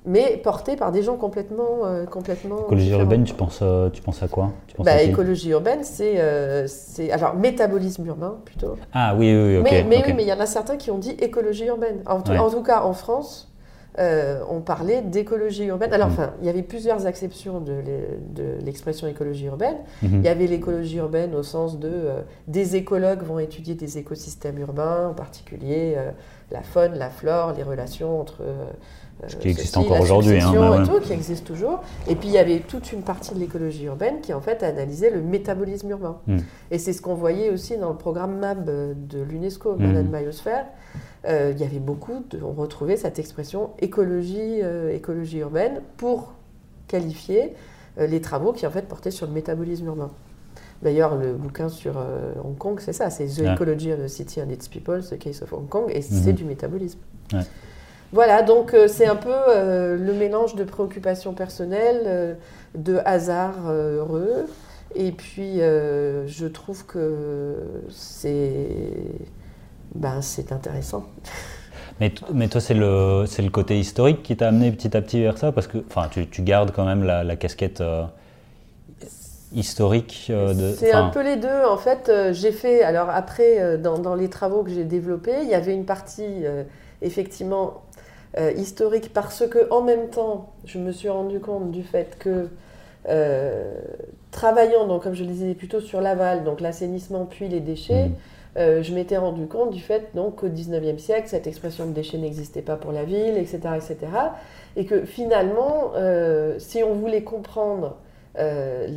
mais 0.05 0.37
portés 0.43 0.75
par 0.75 0.91
des 0.91 1.03
gens 1.03 1.15
complètement, 1.15 1.85
euh, 1.85 2.05
complètement. 2.05 2.65
Écologie 2.65 2.91
urbaine, 2.91 3.23
tu 3.23 3.33
penses, 3.33 3.59
euh, 3.61 3.89
tu 3.89 4.01
penses 4.01 4.23
à 4.23 4.27
quoi? 4.27 4.51
Tu 4.67 4.75
penses 4.75 4.85
bah, 4.85 5.01
Écologie 5.01 5.49
urbaine, 5.49 5.81
euh, 6.01 6.65
c'est, 6.67 7.11
alors 7.11 7.35
métabolisme 7.35 8.05
urbain 8.07 8.37
plutôt. 8.43 8.77
Ah 8.93 9.15
oui, 9.15 9.31
oui, 9.33 9.57
ok. 9.57 9.63
Mais, 9.63 9.83
mais 9.83 10.03
oui, 10.05 10.13
mais 10.15 10.23
il 10.23 10.29
y 10.29 10.33
en 10.33 10.39
a 10.39 10.47
certains 10.47 10.77
qui 10.77 10.89
ont 10.89 10.97
dit 10.97 11.11
écologie 11.19 11.65
urbaine. 11.65 12.01
En, 12.07 12.19
en 12.19 12.49
tout 12.49 12.63
cas, 12.63 12.81
en 12.81 12.93
France, 12.93 13.50
euh, 13.99 14.41
on 14.49 14.61
parlait 14.61 15.01
d'écologie 15.01 15.65
urbaine. 15.65 15.91
Alors, 15.93 16.07
mm. 16.09 16.11
enfin, 16.11 16.33
il 16.41 16.45
y 16.45 16.49
avait 16.49 16.63
plusieurs 16.63 17.05
acceptions 17.05 17.59
de 17.59 17.73
l'expression 18.63 19.07
écologie 19.07 19.45
urbaine. 19.45 19.77
Mm-hmm. 20.03 20.19
Il 20.19 20.23
y 20.23 20.27
avait 20.29 20.47
l'écologie 20.47 20.97
urbaine 20.97 21.35
au 21.35 21.43
sens 21.43 21.79
de 21.79 21.89
euh, 21.91 22.21
des 22.47 22.75
écologues 22.75 23.23
vont 23.23 23.39
étudier 23.39 23.75
des 23.75 23.97
écosystèmes 23.97 24.59
urbains, 24.59 25.09
en 25.09 25.13
particulier 25.13 25.95
euh, 25.97 26.11
la 26.51 26.61
faune, 26.61 26.95
la 26.97 27.09
flore, 27.09 27.53
les 27.53 27.63
relations 27.63 28.19
entre 28.19 28.41
ce 29.27 29.35
qui 29.35 29.49
existe 29.49 29.77
encore 29.77 30.01
aujourd'hui, 30.01 30.39
hein, 30.39 30.83
qui 31.03 31.13
existe 31.13 31.45
toujours. 31.45 31.83
Et 32.07 32.15
puis 32.15 32.29
il 32.29 32.33
y 32.33 32.37
avait 32.37 32.59
toute 32.59 32.91
une 32.91 33.03
partie 33.03 33.33
de 33.33 33.39
l'écologie 33.39 33.85
urbaine 33.85 34.21
qui 34.21 34.33
en 34.33 34.41
fait 34.41 34.63
analysait 34.63 35.11
le 35.11 35.21
métabolisme 35.21 35.89
urbain. 35.91 36.17
Mm. 36.27 36.37
Et 36.71 36.79
c'est 36.79 36.93
ce 36.93 37.01
qu'on 37.01 37.13
voyait 37.13 37.49
aussi 37.49 37.77
dans 37.77 37.89
le 37.89 37.97
programme 37.97 38.39
MAB 38.39 38.65
de 38.65 39.21
l'UNESCO, 39.21 39.75
mm. 39.75 40.03
Biosphère. 40.03 40.65
Euh, 41.27 41.51
il 41.55 41.61
y 41.61 41.63
avait 41.63 41.79
beaucoup, 41.79 42.23
de, 42.31 42.41
on 42.41 42.53
retrouvait 42.53 42.97
cette 42.97 43.19
expression 43.19 43.71
écologie, 43.79 44.61
euh, 44.63 44.93
écologie 44.93 45.37
urbaine 45.39 45.81
pour 45.97 46.33
qualifier 46.87 47.53
euh, 47.99 48.07
les 48.07 48.21
travaux 48.21 48.53
qui 48.53 48.65
en 48.65 48.71
fait 48.71 48.87
portaient 48.87 49.11
sur 49.11 49.27
le 49.27 49.33
métabolisme 49.33 49.85
urbain. 49.85 50.09
D'ailleurs, 50.81 51.15
le 51.15 51.33
bouquin 51.33 51.69
sur 51.69 51.93
Hong 52.43 52.57
Kong, 52.57 52.79
c'est 52.79 52.93
ça, 52.93 53.09
c'est 53.09 53.27
The 53.27 53.53
Ecology 53.53 53.93
of 53.93 54.03
the 54.03 54.07
City 54.07 54.41
and 54.41 54.49
its 54.49 54.67
People, 54.67 55.01
The 55.03 55.19
Case 55.19 55.41
of 55.43 55.53
Hong 55.53 55.67
Kong, 55.67 55.85
et 55.89 56.01
c'est 56.01 56.31
mhm. 56.31 56.35
du 56.35 56.43
métabolisme. 56.43 56.99
Voilà, 58.11 58.41
donc 58.41 58.75
c'est 58.87 59.05
un 59.05 59.15
peu 59.15 59.29
le 59.29 60.13
mélange 60.13 60.55
de 60.55 60.63
préoccupations 60.63 61.33
personnelles, 61.33 62.35
de 62.73 62.99
hasard 63.05 63.69
heureux, 63.69 64.47
et 64.95 65.11
puis 65.11 65.57
je 65.59 66.47
trouve 66.47 66.83
que 66.87 67.55
c'est 67.89 68.65
ben, 69.93 70.19
intéressant. 70.51 71.05
Mais, 71.99 72.11
mais 72.33 72.47
toi, 72.47 72.59
c'est 72.59 72.73
le, 72.73 73.25
le 73.25 73.49
côté 73.49 73.79
historique 73.79 74.23
qui 74.23 74.35
t'a 74.35 74.47
amené 74.47 74.71
petit 74.71 74.97
à 74.97 75.01
petit 75.03 75.21
vers 75.21 75.37
ça? 75.37 75.51
Parce 75.51 75.67
que 75.67 75.77
tu, 76.09 76.27
tu 76.27 76.41
gardes 76.41 76.71
quand 76.71 76.83
même 76.83 77.03
la, 77.03 77.23
la 77.23 77.35
casquette 77.35 77.79
euh, 77.79 78.05
historique 79.53 80.27
euh, 80.29 80.53
de. 80.53 80.75
C'est 80.75 80.91
un 80.91 81.09
peu 81.09 81.21
les 81.21 81.35
deux. 81.35 81.65
En 81.67 81.77
fait, 81.77 82.09
euh, 82.09 82.33
j'ai 82.33 82.51
fait. 82.51 82.83
Alors, 82.83 83.09
après, 83.09 83.77
dans, 83.77 83.99
dans, 83.99 84.15
les 84.15 84.29
travaux 84.29 84.63
que 84.63 84.71
j'ai 84.71 84.83
développés, 84.83 85.39
il 85.43 85.49
y 85.49 85.53
avait 85.53 85.73
une 85.73 85.85
partie 85.85 86.43
effectivement 87.01 87.81
historique 88.55 89.11
parce 89.13 89.45
que, 89.47 89.69
en 89.71 89.81
même 89.81 90.09
temps, 90.09 90.53
je 90.65 90.79
me 90.79 90.91
suis 90.91 91.09
rendu 91.09 91.39
compte 91.39 91.71
du 91.71 91.83
fait 91.83 92.17
que. 92.19 92.49
travaillant, 94.31 94.87
donc, 94.87 95.03
comme 95.03 95.13
je 95.13 95.23
le 95.23 95.29
disais, 95.29 95.53
plutôt 95.53 95.81
sur 95.81 96.01
l'aval, 96.01 96.43
donc 96.43 96.61
l'assainissement 96.61 97.25
puis 97.25 97.47
les 97.47 97.59
déchets, 97.59 98.09
mmh. 98.09 98.15
Euh, 98.57 98.83
je 98.83 98.93
m'étais 98.93 99.17
rendu 99.17 99.47
compte 99.47 99.71
du 99.71 99.79
fait 99.79 100.09
donc, 100.13 100.37
qu'au 100.37 100.49
XIXe 100.49 101.01
siècle, 101.01 101.27
cette 101.27 101.47
expression 101.47 101.85
de 101.85 101.93
déchets 101.93 102.17
n'existait 102.17 102.61
pas 102.61 102.75
pour 102.75 102.91
la 102.91 103.05
ville, 103.05 103.37
etc. 103.37 103.59
etc. 103.75 103.97
et 104.75 104.85
que 104.85 105.05
finalement, 105.05 105.91
euh, 105.95 106.59
si 106.59 106.83
on 106.83 106.93
voulait 106.93 107.23
comprendre 107.23 107.95
euh, 108.39 108.87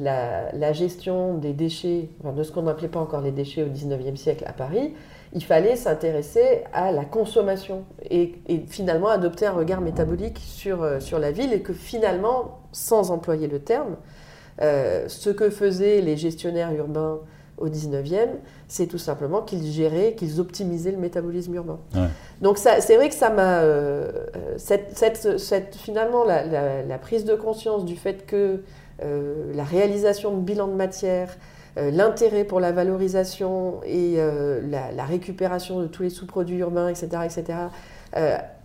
la, 0.53 0.73
gestion 0.73 1.35
des 1.35 1.53
déchets, 1.53 2.09
de 2.25 2.43
ce 2.43 2.53
qu'on 2.53 2.63
n'appelait 2.63 2.89
pas 2.89 3.01
encore 3.01 3.21
les 3.21 3.33
déchets 3.33 3.63
au 3.63 3.69
XIXe 3.69 4.21
siècle 4.21 4.45
à 4.47 4.53
Paris, 4.53 4.95
il 5.33 5.43
fallait 5.43 5.77
s'intéresser 5.77 6.63
à 6.73 6.93
la 6.93 7.05
consommation 7.05 7.85
et, 8.09 8.35
finalement 8.69 9.09
adopter 9.09 9.47
un 9.47 9.53
regard 9.53 9.81
métabolique 9.81 10.39
sur, 10.39 10.87
sur 11.03 11.19
la 11.19 11.33
ville 11.33 11.53
et 11.53 11.61
que 11.61 11.73
finalement, 11.73 12.61
sans 12.73 13.11
employer 13.11 13.49
le 13.49 13.59
terme, 13.59 13.97
ce 14.61 15.31
que 15.31 15.51
faisaient 15.51 16.01
les 16.01 16.17
gestionnaires 16.17 16.73
urbains 16.73 17.19
au 17.59 17.69
19e, 17.69 18.29
c'est 18.69 18.87
tout 18.87 18.99
simplement 18.99 19.43
qu'ils 19.43 19.65
géraient, 19.65 20.15
qu'ils 20.15 20.41
optimisaient 20.41 20.91
le 20.91 20.99
métabolisme 20.99 21.55
urbain. 21.55 21.79
Donc 22.41 22.59
c'est 22.59 22.97
vrai 22.97 23.09
que 23.09 23.15
ça 23.15 23.31
m'a... 23.31 23.61
Euh, 23.61 24.11
cette, 24.57 25.77
finalement, 25.77 26.25
la, 26.25 26.99
prise 26.99 27.25
de 27.25 27.35
conscience 27.35 27.85
du 27.85 27.97
fait 27.97 28.27
que 28.27 28.37
euh, 28.37 28.57
la 29.01 29.65
réalisation 29.65 30.37
de 30.37 30.41
bilan 30.41 30.69
de 30.69 30.75
matière, 30.75 31.37
euh, 31.77 31.91
l'intérêt 31.91 32.45
pour 32.45 32.61
la 32.61 32.73
valorisation 32.73 33.81
et 33.85 34.17
la, 34.17 35.05
récupération 35.05 35.81
de 35.81 35.87
tous 35.87 36.03
les 36.03 36.11
sous-produits 36.11 36.59
urbains, 36.59 36.89
etc., 36.89 37.09
etc., 37.25 37.59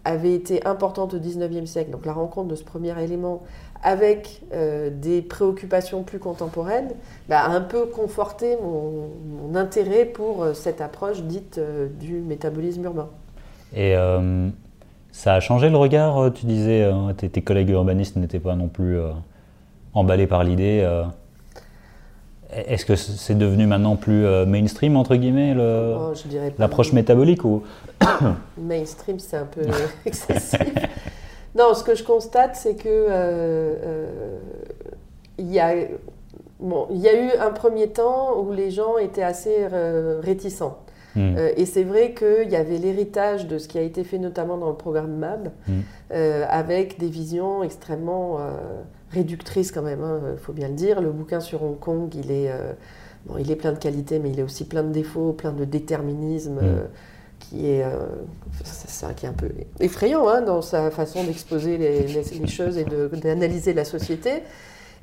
avait 0.06 0.34
été 0.34 0.66
importante 0.66 1.14
au 1.14 1.20
19e 1.20 1.66
siècle. 1.66 1.92
Donc 1.92 2.06
la 2.06 2.14
rencontre 2.14 2.48
de 2.48 2.56
ce 2.56 2.64
premier 2.64 2.98
élément 3.04 3.44
avec 3.82 4.42
euh, 4.54 4.90
des 4.92 5.22
préoccupations 5.22 6.04
plus 6.04 6.20
contemporaines, 6.20 6.92
bah, 7.30 7.42
a 7.42 7.50
un 7.50 7.62
peu 7.62 7.86
conforté 7.86 8.58
mon, 8.62 9.56
intérêt 9.56 10.06
pour 10.06 10.44
euh, 10.44 10.54
cette 10.54 10.82
approche 10.82 11.24
dite 11.24 11.58
euh, 11.58 11.88
du 12.00 12.16
métabolisme 12.16 12.84
urbain. 12.84 13.10
Et 13.76 13.96
ça 15.12 15.36
a 15.36 15.40
changé 15.40 15.70
le 15.70 15.78
regard 15.78 16.34
Tu 16.34 16.48
disais, 16.48 16.92
tes, 17.18 17.30
tes, 17.30 17.42
collègues 17.44 17.70
urbanistes 17.70 18.16
n'étaient 18.16 18.40
pas 18.40 18.56
non 18.56 18.68
plus 18.68 18.98
emballés 19.94 20.28
par 20.28 20.44
l'idée. 20.44 20.88
Est-ce 22.52 22.86
que 22.86 22.96
c'est 22.96 23.38
devenu 23.38 23.68
maintenant 23.68 23.96
plus 23.96 24.26
mainstream, 24.48 24.96
entre 24.96 25.16
guillemets, 25.16 25.56
oh, 25.58 26.14
l'approche 26.58 26.94
métabolique 26.94 27.46
ou... 27.46 27.64
Mainstream, 28.58 29.20
c'est 29.20 29.38
un 29.38 29.46
peu 29.46 29.62
excessif. 30.06 30.60
Non, 31.56 31.74
ce 31.74 31.84
que 31.84 31.96
je 31.96 32.04
constate, 32.04 32.56
c'est 32.56 32.76
que 32.76 32.88
euh, 32.88 33.10
euh, 33.12 34.40
il 35.38 35.52
y 35.52 35.60
a 35.60 35.74
bon, 36.60 36.88
il 36.92 37.00
y 37.00 37.08
a 37.08 37.14
eu 37.14 37.32
un 37.40 37.52
premier 37.52 37.90
temps 37.90 38.40
où 38.40 38.54
les 38.54 38.72
gens 38.72 38.98
étaient 38.98 39.24
assez 39.24 39.68
euh, 39.72 40.20
réticents. 40.24 40.80
Hmm. 41.16 41.38
et 41.58 41.66
c'est 41.66 41.84
vrai 41.84 42.14
qu'il 42.14 42.52
y 42.52 42.56
avait 42.56 42.78
l'héritage 42.78 43.48
de 43.48 43.58
ce 43.58 43.68
qui 43.68 43.80
a 43.80 43.82
été 43.82 44.04
fait 44.04 44.20
notamment 44.20 44.58
dans 44.58 44.70
le 44.70 44.76
programme 44.76 45.18
MAB, 45.18 45.50
hmm. 45.68 46.14
avec 46.48 47.00
des 47.00 47.08
visions 47.08 47.64
extrêmement 47.64 48.38
réductrices 49.12 49.72
quand 49.72 49.82
même, 49.82 50.00
il 50.00 50.04
hein, 50.04 50.36
faut 50.38 50.54
bien 50.54 50.68
le 50.68 50.76
dire. 50.76 51.02
Le 51.02 51.12
bouquin 51.12 51.40
sur 51.40 51.64
Hong 51.64 51.80
Kong, 51.80 52.14
il 52.16 52.32
est, 52.32 52.52
bon, 53.26 53.38
il 53.38 53.50
est 53.52 53.56
plein 53.56 53.72
de 53.72 53.80
qualités, 53.80 54.20
mais 54.20 54.30
il 54.30 54.40
est 54.40 54.44
aussi 54.44 54.66
plein 54.66 54.84
de 54.84 54.92
défauts, 54.92 55.34
plein 55.34 55.52
de 55.52 55.66
déterminisme. 55.66 56.60
Hmm 56.62 56.88
qui 57.40 57.70
est, 57.70 57.84
euh, 57.84 58.06
ça, 58.64 59.14
qui 59.14 59.26
est 59.26 59.30
un 59.30 59.34
peu 59.34 59.50
effrayant 59.80 60.28
hein, 60.28 60.42
dans 60.42 60.62
sa 60.62 60.92
façon 60.92 61.24
d'exposer 61.24 61.78
les, 61.78 62.48
choses 62.48 62.78
et 62.78 62.86
d'analyser 62.86 63.74
la 63.74 63.86
société. 63.86 64.44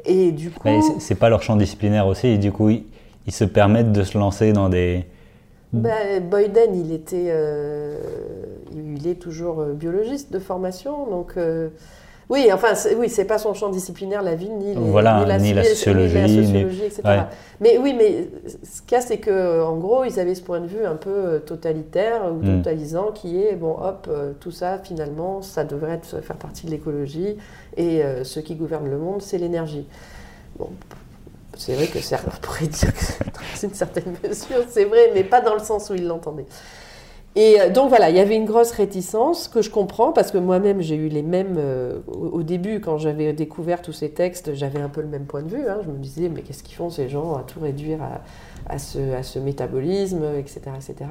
Et 0.04 0.30
du 0.32 0.50
coup, 0.50 0.68
c'est 1.00 1.14
pas 1.14 1.28
leur 1.28 1.42
champ 1.42 1.56
disciplinaire 1.56 2.06
aussi, 2.06 2.28
et 2.28 2.38
du 2.38 2.52
coup 2.52 2.70
ils, 2.70 2.84
se 3.32 3.44
permettent 3.44 3.92
de 3.92 4.04
se 4.04 4.16
lancer 4.16 4.52
dans 4.52 4.68
des. 4.68 5.04
Ben, 5.72 6.22
Boyden, 6.22 6.74
il 6.76 6.92
était, 6.92 7.26
euh, 7.28 7.98
il 8.72 9.06
est 9.08 9.16
toujours 9.16 9.60
euh, 9.60 9.72
biologiste 9.72 10.32
de 10.32 10.38
formation, 10.38 11.10
donc 11.10 11.34
oui, 12.28 12.50
enfin, 12.52 12.72
oui, 12.96 13.08
c'est 13.08 13.24
pas 13.24 13.38
son 13.38 13.54
champ 13.54 13.68
disciplinaire, 13.68 14.20
la 14.20 14.34
ville, 14.34 14.56
ni, 14.58 14.74
la, 14.74 15.38
ni 15.38 15.54
la, 15.54 15.62
sociologie, 15.62 16.84
etc. 16.84 17.02
Mais 17.60 17.78
oui, 17.78 17.94
mais 17.96 18.28
ce 18.64 18.82
qu'il 18.82 18.92
y 18.92 18.94
a, 18.96 19.00
c'est 19.00 19.18
qu'en 19.18 19.76
gros, 19.76 20.02
ils 20.04 20.18
avaient 20.18 20.34
ce 20.34 20.42
point 20.42 20.58
de 20.58 20.66
vue 20.66 20.84
un 20.84 20.96
peu 20.96 21.10
euh, 21.10 21.38
totalitaire 21.38 22.22
ou 22.32 22.42
hmm. 22.42 22.58
totalisant 22.58 23.12
qui 23.12 23.40
est, 23.40 23.54
bon, 23.54 23.76
hop, 23.80 24.08
euh, 24.10 24.32
tout 24.40 24.50
ça, 24.50 24.78
finalement, 24.78 25.40
ça 25.40 25.62
devrait 25.62 25.92
être, 25.92 26.20
faire 26.20 26.36
partie 26.36 26.66
de 26.66 26.72
l'écologie 26.72 27.36
et 27.76 28.02
euh, 28.02 28.24
ce 28.24 28.40
qui 28.40 28.56
gouverne 28.56 28.90
le 28.90 28.98
monde, 28.98 29.22
c'est 29.22 29.38
l'énergie. 29.38 29.86
Bon, 30.58 30.70
c'est 31.56 31.74
vrai 31.74 31.86
que 31.86 32.00
certains 32.00 32.36
pourraient 32.42 32.66
dire 32.66 32.92
que 32.92 33.00
c'est 33.54 33.68
une 33.68 33.74
certaine 33.74 34.16
mesure, 34.24 34.64
c'est 34.68 34.84
vrai, 34.84 35.12
mais 35.14 35.22
pas 35.22 35.40
dans 35.40 35.54
le 35.54 35.60
sens 35.60 35.90
où 35.90 35.94
ils 35.94 36.06
l'entendaient. 36.06 36.46
Et 37.36 37.60
euh, 37.60 37.68
donc 37.68 37.90
voilà, 37.90 38.08
il 38.08 38.16
y 38.16 38.18
avait 38.18 38.34
une 38.34 38.46
grosse 38.46 38.72
réticence 38.72 39.48
que 39.48 39.60
je 39.60 39.68
comprends 39.68 40.10
parce 40.10 40.30
que 40.30 40.38
moi-même 40.38 40.80
j'ai 40.80 40.96
eu 40.96 41.08
les 41.08 41.22
mêmes. 41.22 41.56
Euh, 41.58 42.00
au, 42.06 42.42
début, 42.42 42.80
quand 42.80 42.96
j'avais 42.96 43.34
découvert 43.34 43.82
tous 43.82 43.92
ces 43.92 44.10
textes, 44.10 44.54
j'avais 44.54 44.80
un 44.80 44.88
peu 44.88 45.02
le 45.02 45.06
même 45.06 45.26
point 45.26 45.42
de 45.42 45.54
vue. 45.54 45.68
Hein. 45.68 45.80
Je 45.84 45.90
me 45.90 45.98
disais, 45.98 46.30
mais 46.30 46.40
qu'est-ce 46.40 46.62
qu'ils 46.62 46.76
font 46.76 46.88
ces 46.88 47.10
gens 47.10 47.34
à 47.34 47.42
tout 47.42 47.60
réduire 47.60 48.00
à, 48.66 48.78
ce, 48.78 49.14
à 49.14 49.22
ce, 49.22 49.38
métabolisme, 49.38 50.24
etc., 50.38 50.62
etc. 50.74 51.10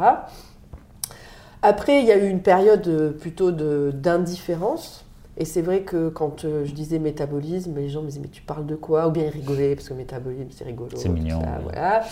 Après, 1.61 1.99
il 1.99 2.07
y 2.07 2.11
a 2.11 2.17
eu 2.17 2.27
une 2.27 2.41
période 2.41 2.87
euh, 2.87 3.11
plutôt 3.11 3.51
d'indifférence. 3.51 5.05
Et 5.37 5.45
c'est 5.45 5.61
vrai 5.61 5.81
que 5.81 6.09
quand 6.09 6.41
je 6.41 6.71
disais 6.71 6.97
métabolisme, 6.97 7.75
les 7.75 7.89
gens 7.89 8.01
me 8.01 8.07
disaient, 8.07 8.21
mais 8.21 8.29
tu 8.29 8.41
parles 8.41 8.65
de 8.65 8.75
quoi? 8.75 9.09
Ou 9.09 9.11
bien 9.11 9.25
ils 9.25 9.29
rigolaient 9.29 9.75
parce 9.75 9.89
que 9.89 9.93
métabolisme, 9.93 10.47
c'est 10.51 10.63
rigolo. 10.63 10.91
C'est 10.95 11.09
mignon. 11.09 11.41
Voilà. 11.61 12.03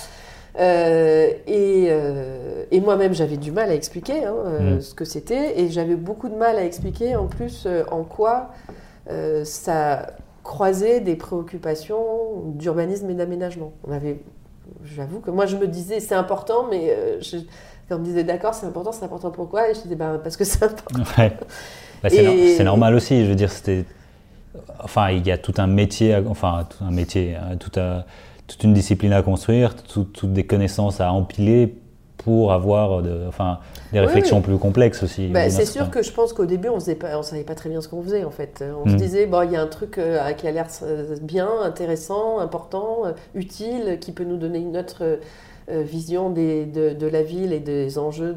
Euh, 0.59 1.31
euh, 1.49 2.63
et, 2.71 2.81
moi-même, 2.81 3.13
j'avais 3.13 3.37
du 3.37 3.51
mal 3.51 3.69
à 3.69 3.73
expliquer 3.73 4.23
hein, 4.23 4.35
euh, 4.45 4.75
mm. 4.75 4.81
ce 4.81 4.93
que 4.93 5.05
c'était, 5.05 5.59
et 5.59 5.69
j'avais 5.69 5.95
beaucoup 5.95 6.29
de 6.29 6.35
mal 6.35 6.57
à 6.57 6.63
expliquer 6.63 7.15
en 7.15 7.27
plus 7.27 7.67
en 7.91 8.03
quoi 8.03 8.49
ça 9.43 10.07
croisait 10.43 11.01
des 11.01 11.15
préoccupations 11.15 12.53
d'urbanisme 12.55 13.09
et 13.09 13.13
d'aménagement. 13.13 13.73
On 13.85 13.91
avait, 13.91 14.19
j'avoue 14.83 15.19
que 15.19 15.29
moi 15.29 15.45
je 15.45 15.57
me 15.57 15.67
disais 15.67 15.99
c'est 15.99 16.15
important, 16.15 16.67
mais 16.69 16.95
je, 17.21 17.37
quand 17.89 17.97
on 17.97 17.99
me 17.99 18.05
disait 18.05 18.23
d'accord 18.23 18.53
c'est 18.53 18.65
important, 18.65 18.93
c'est 18.93 19.03
important 19.03 19.31
pourquoi 19.31 19.69
Et 19.69 19.73
je 19.73 19.81
disais 19.81 19.95
bah, 19.95 20.19
parce 20.23 20.37
que 20.37 20.43
c'est 20.43 20.63
important. 20.63 21.03
Bah, 22.01 22.09
c'est, 22.09 22.65
normal 22.65 22.95
aussi, 22.95 23.23
je 23.23 23.29
veux 23.29 23.35
dire 23.35 23.49
c'était, 23.49 23.85
enfin 24.83 25.11
il 25.11 25.25
y 25.25 25.31
a 25.31 25.37
tout 25.37 25.53
un 25.55 25.67
métier, 25.67 26.21
enfin 26.27 26.67
tout 26.69 26.83
un 26.83 26.91
métier, 26.91 27.37
tout 27.61 27.71
un 27.79 28.03
toute 28.47 28.63
une 28.63 28.73
discipline 28.73 29.13
à 29.13 29.21
construire, 29.21 29.75
toutes 29.75 30.33
des 30.33 30.45
connaissances 30.45 31.01
à 31.01 31.11
empiler 31.11 31.75
pour 32.23 32.53
avoir 32.53 33.01
de, 33.01 33.25
enfin, 33.27 33.59
des 33.91 33.99
réflexions 33.99 34.41
plus 34.41 34.57
complexes 34.57 35.03
aussi. 35.03 35.27
Bah, 35.27 35.49
c'est 35.49 35.65
sûr 35.65 35.89
que 35.89 36.01
je 36.01 36.11
pense 36.11 36.33
qu'au 36.33 36.45
début, 36.45 36.69
on 36.69 36.75
ne 36.75 36.79
savait 36.79 36.95
pas 37.43 37.55
très 37.55 37.69
bien 37.69 37.81
ce 37.81 37.87
qu'on 37.87 38.01
faisait 38.01 38.23
en 38.23 38.31
fait. 38.31 38.63
On 38.83 38.87
se 38.87 38.93
hmm. 38.93 38.97
disait, 38.97 39.25
bon, 39.25 39.41
il 39.43 39.51
y 39.51 39.55
a 39.55 39.61
un 39.61 39.67
truc 39.67 39.97
euh, 39.97 40.31
qui 40.31 40.47
a 40.47 40.51
l'air 40.51 40.67
euh, 40.83 41.17
bien, 41.21 41.49
intéressant, 41.61 42.39
important, 42.39 43.05
euh, 43.05 43.11
utile, 43.35 43.97
qui 43.99 44.11
peut 44.11 44.23
nous 44.23 44.37
donner 44.37 44.59
une 44.59 44.77
autre 44.77 45.19
vision 45.69 46.29
des, 46.29 46.65
de, 46.65 46.89
de, 46.89 47.07
la 47.07 47.23
ville 47.23 47.53
et 47.53 47.61
des 47.61 47.97
enjeux 47.97 48.35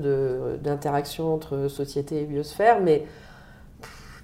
d'interaction 0.63 1.35
entre 1.35 1.67
société 1.67 2.21
et 2.21 2.25
biosphère, 2.25 2.81
mais 2.81 3.03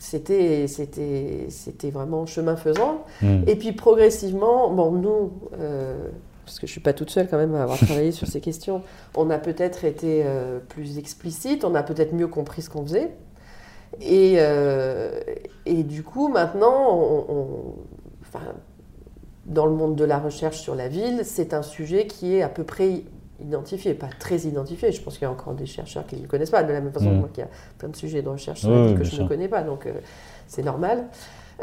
c'était, 0.03 0.67
c'était, 0.67 1.47
c'était 1.49 1.91
vraiment 1.91 2.27
chemin 2.27 2.57
faisant. 2.57 3.05
Hmm. 3.23 3.43
Et 3.47 3.55
puis 3.55 3.71
progressivement, 3.71 4.69
bon, 4.69 4.91
nous, 4.91 5.33
euh, 5.61 6.09
parce 6.45 6.59
que 6.59 6.67
je 6.67 6.73
ne 6.73 6.73
suis 6.73 6.81
pas 6.81 6.93
toute 6.93 7.11
seule 7.11 7.29
quand 7.29 7.39
même 7.39 7.55
à 7.55 7.63
avoir 7.63 7.79
travaillé 7.85 8.11
sur 8.11 8.27
ces 8.27 8.41
questions, 8.41 8.83
on 9.15 9.31
a 9.31 9.39
peut-être 9.39 9.85
été 9.85 10.25
euh, 10.25 10.59
plus 10.59 10.99
explicite, 10.99 11.65
on 11.65 11.77
a 11.77 11.85
peut-être 11.85 12.15
mieux 12.15 12.27
compris 12.27 12.63
ce 12.63 12.71
qu'on 12.71 12.83
faisait. 12.83 13.13
Et, 14.01 14.35
euh, 14.39 15.21
et 15.67 15.85
du 15.85 16.03
coup, 16.03 16.27
maintenant, 16.27 16.99
on, 16.99 17.47
enfin, 18.23 18.55
dans 19.47 19.67
le 19.67 19.73
monde 19.73 19.95
de 19.95 20.05
la 20.05 20.19
recherche 20.19 20.59
sur 20.59 20.75
la 20.75 20.89
ville, 20.89 21.21
c'est 21.23 21.55
un 21.55 21.63
sujet 21.63 22.09
qui 22.09 22.35
est 22.35 22.43
à 22.43 22.49
peu 22.49 22.65
près 22.65 23.05
identifié, 23.43 23.95
pas 23.95 24.09
très 24.19 24.39
identifié. 24.39 24.93
Je 24.93 25.01
pense 25.03 25.15
qu'il 25.15 25.23
y 25.23 25.29
a 25.29 25.31
encore 25.31 25.55
des 25.55 25.67
chercheurs 25.67 26.07
qui 26.07 26.17
ne 26.17 26.23
le 26.23 26.29
connaissent 26.29 26.51
pas, 26.51 26.63
de 26.63 26.73
la 26.73 26.81
même 26.81 26.93
façon 26.93 27.11
mm. 27.11 27.29
qu'il 27.33 27.45
y 27.45 27.47
a 27.47 27.51
plein 27.79 27.89
de 27.89 27.97
sujets 27.97 28.23
de 28.23 28.29
recherche 28.29 28.61
sur 28.61 28.95
que 28.97 29.05
je 29.05 29.23
ne 29.23 29.29
connais 29.29 29.49
pas, 29.49 29.63
donc 29.63 29.87
euh, 29.87 29.93
c'est 30.47 30.63
normal. 30.63 31.05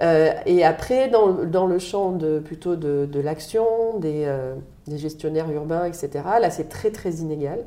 Euh, 0.02 0.32
et 0.46 0.64
après, 0.64 1.10
dans, 1.10 1.32
dans, 1.46 1.66
le 1.66 1.80
champ 1.80 2.12
de, 2.12 2.40
plutôt 2.40 2.76
de, 2.76 3.08
de 3.12 3.20
l'action, 3.20 3.66
des, 4.00 4.24
euh, 4.26 4.56
des, 4.88 4.98
gestionnaires 4.98 5.52
urbains, 5.52 5.86
etc., 5.86 6.10
là, 6.40 6.50
c'est 6.52 6.70
très, 6.70 6.92
très 6.92 7.12
inégal. 7.16 7.60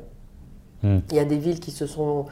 Mm. 0.81 0.99
Il 1.11 1.15
y 1.15 1.19
a 1.19 1.25
des 1.25 1.37
villes 1.37 1.59
qui 1.59 1.71
se 1.71 1.85
sont 1.85 2.25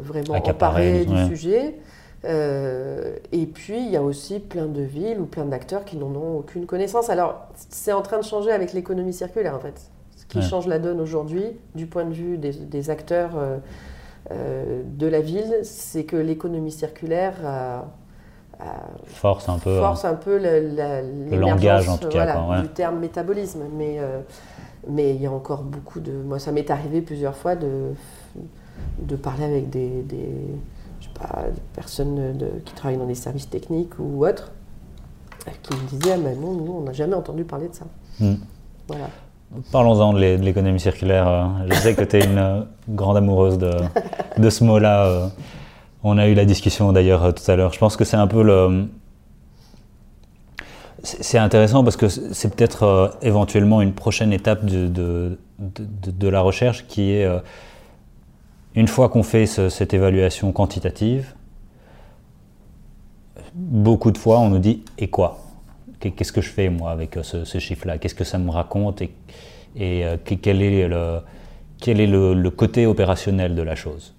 vraiment 0.00 0.34
emparées 0.34 1.04
du 1.04 1.26
sujet. 1.26 1.76
et 2.24 3.46
puis, 3.46 3.78
il 3.78 3.90
y 3.90 3.96
a 3.96 4.02
aussi 4.02 4.40
plein 4.40 4.66
de 4.66 4.80
villes 4.80 5.20
ou 5.20 5.26
plein 5.26 5.44
d'acteurs 5.44 5.84
qui 5.84 5.96
n'en 5.96 6.14
ont 6.14 6.38
aucune 6.38 6.66
connaissance. 6.66 7.10
Alors, 7.10 7.48
c'est 7.68 7.92
en 7.92 8.02
train 8.02 8.18
de 8.18 8.24
changer 8.24 8.52
avec 8.52 8.72
l'économie 8.72 9.12
circulaire, 9.12 9.54
en 9.54 9.60
fait 9.60 9.90
qui 10.28 10.42
change 10.42 10.66
la 10.66 10.78
donne 10.78 11.00
aujourd'hui 11.00 11.44
du 11.74 11.86
point 11.86 12.04
de 12.04 12.12
vue 12.12 12.38
des, 12.38 12.90
acteurs 12.90 13.32
euh, 13.36 13.58
euh, 14.30 14.82
de 14.84 15.06
la 15.06 15.20
ville, 15.20 15.54
c'est 15.62 16.04
que 16.04 16.16
l'économie 16.16 16.72
circulaire 16.72 17.34
force 19.06 19.48
un 19.48 19.58
peu, 19.58 19.78
force 19.78 20.04
un 20.04 20.14
peu 20.14 20.38
le 20.38 21.36
langage 21.36 21.88
en 21.88 21.98
tout 21.98 22.08
cas, 22.08 22.60
du 22.60 22.68
terme 22.68 22.98
métabolisme. 22.98 23.62
Mais, 23.76 23.96
euh, 23.98 24.20
mais 24.88 25.14
il 25.14 25.22
y 25.22 25.26
a 25.26 25.32
encore 25.32 25.62
beaucoup 25.62 26.00
de... 26.00 26.12
Moi, 26.12 26.38
ça 26.38 26.52
m'est 26.52 26.70
arrivé 26.70 27.00
plusieurs 27.00 27.36
fois 27.36 27.56
de, 27.56 27.92
de 28.98 29.16
parler 29.16 29.44
avec 29.44 29.70
des, 29.70 30.02
des 30.02 30.28
je 31.00 31.06
sais 31.06 31.14
pas, 31.14 31.44
personnes 31.74 32.36
de, 32.36 32.46
qui 32.64 32.74
travaillent 32.74 32.98
dans 32.98 33.06
des 33.06 33.14
services 33.14 33.48
techniques 33.48 33.98
ou 33.98 34.26
autres, 34.26 34.52
qui 35.62 35.74
me 35.74 35.88
disaient, 35.88 36.14
ah, 36.14 36.18
mais 36.18 36.34
non, 36.34 36.52
nous, 36.52 36.72
on 36.72 36.80
n'a 36.82 36.92
jamais 36.92 37.14
entendu 37.14 37.44
parler 37.44 37.68
de 37.68 37.74
ça. 37.74 37.84
Hmm. 38.20 38.36
Voilà. 38.88 39.08
Parlons-en 39.70 40.12
de 40.12 40.18
l'économie 40.18 40.80
circulaire. 40.80 41.28
Euh, 41.28 41.44
je 41.70 41.74
sais 41.74 41.94
que 41.94 42.02
tu 42.02 42.16
es 42.16 42.24
une 42.24 42.38
euh, 42.38 42.60
grande 42.88 43.16
amoureuse 43.16 43.58
de, 43.58 44.50
ce 44.50 44.64
mot-là. 44.64 45.06
Euh. 45.06 45.26
On 46.02 46.18
a 46.18 46.26
eu 46.26 46.34
la 46.34 46.44
discussion 46.44 46.92
d'ailleurs 46.92 47.32
tout 47.34 47.50
à 47.50 47.56
l'heure. 47.56 47.72
Je 47.72 47.78
pense 47.78 47.96
que 47.96 48.04
c'est 48.04 48.16
un 48.16 48.26
peu 48.26 48.42
le. 48.42 48.86
C'est 51.02 51.38
intéressant 51.38 51.84
parce 51.84 51.96
que 51.96 52.08
c'est 52.08 52.54
peut-être 52.54 53.18
éventuellement 53.20 53.82
une 53.82 53.92
prochaine 53.92 54.32
étape 54.32 54.64
de, 54.64 54.88
de, 54.88 55.38
de, 55.58 56.28
la 56.28 56.40
recherche 56.40 56.86
qui 56.88 57.12
est, 57.12 57.28
une 58.74 58.88
fois 58.88 59.10
qu'on 59.10 59.22
fait 59.22 59.44
cette 59.44 59.92
évaluation 59.92 60.50
quantitative, 60.50 61.34
beaucoup 63.54 64.12
de 64.12 64.16
fois 64.16 64.38
on 64.38 64.48
nous 64.48 64.60
dit 64.60 64.82
et 64.96 65.08
quoi? 65.08 65.43
Qu'est-ce 66.12 66.32
que 66.32 66.40
je 66.40 66.50
fais 66.50 66.68
moi 66.68 66.90
avec 66.90 67.18
ce, 67.22 67.58
chiffre-là? 67.58 67.98
Qu'est-ce 67.98 68.14
que 68.14 68.24
ça 68.24 68.38
me 68.38 68.50
raconte? 68.50 69.02
Et, 69.02 69.10
et 69.76 70.04
quel 70.40 70.62
est, 70.62 70.88
le, 70.88 71.20
quel 71.80 72.00
est 72.00 72.06
le, 72.06 72.50
côté 72.50 72.86
opérationnel 72.86 73.54
de 73.54 73.62
la 73.62 73.74
chose? 73.74 74.14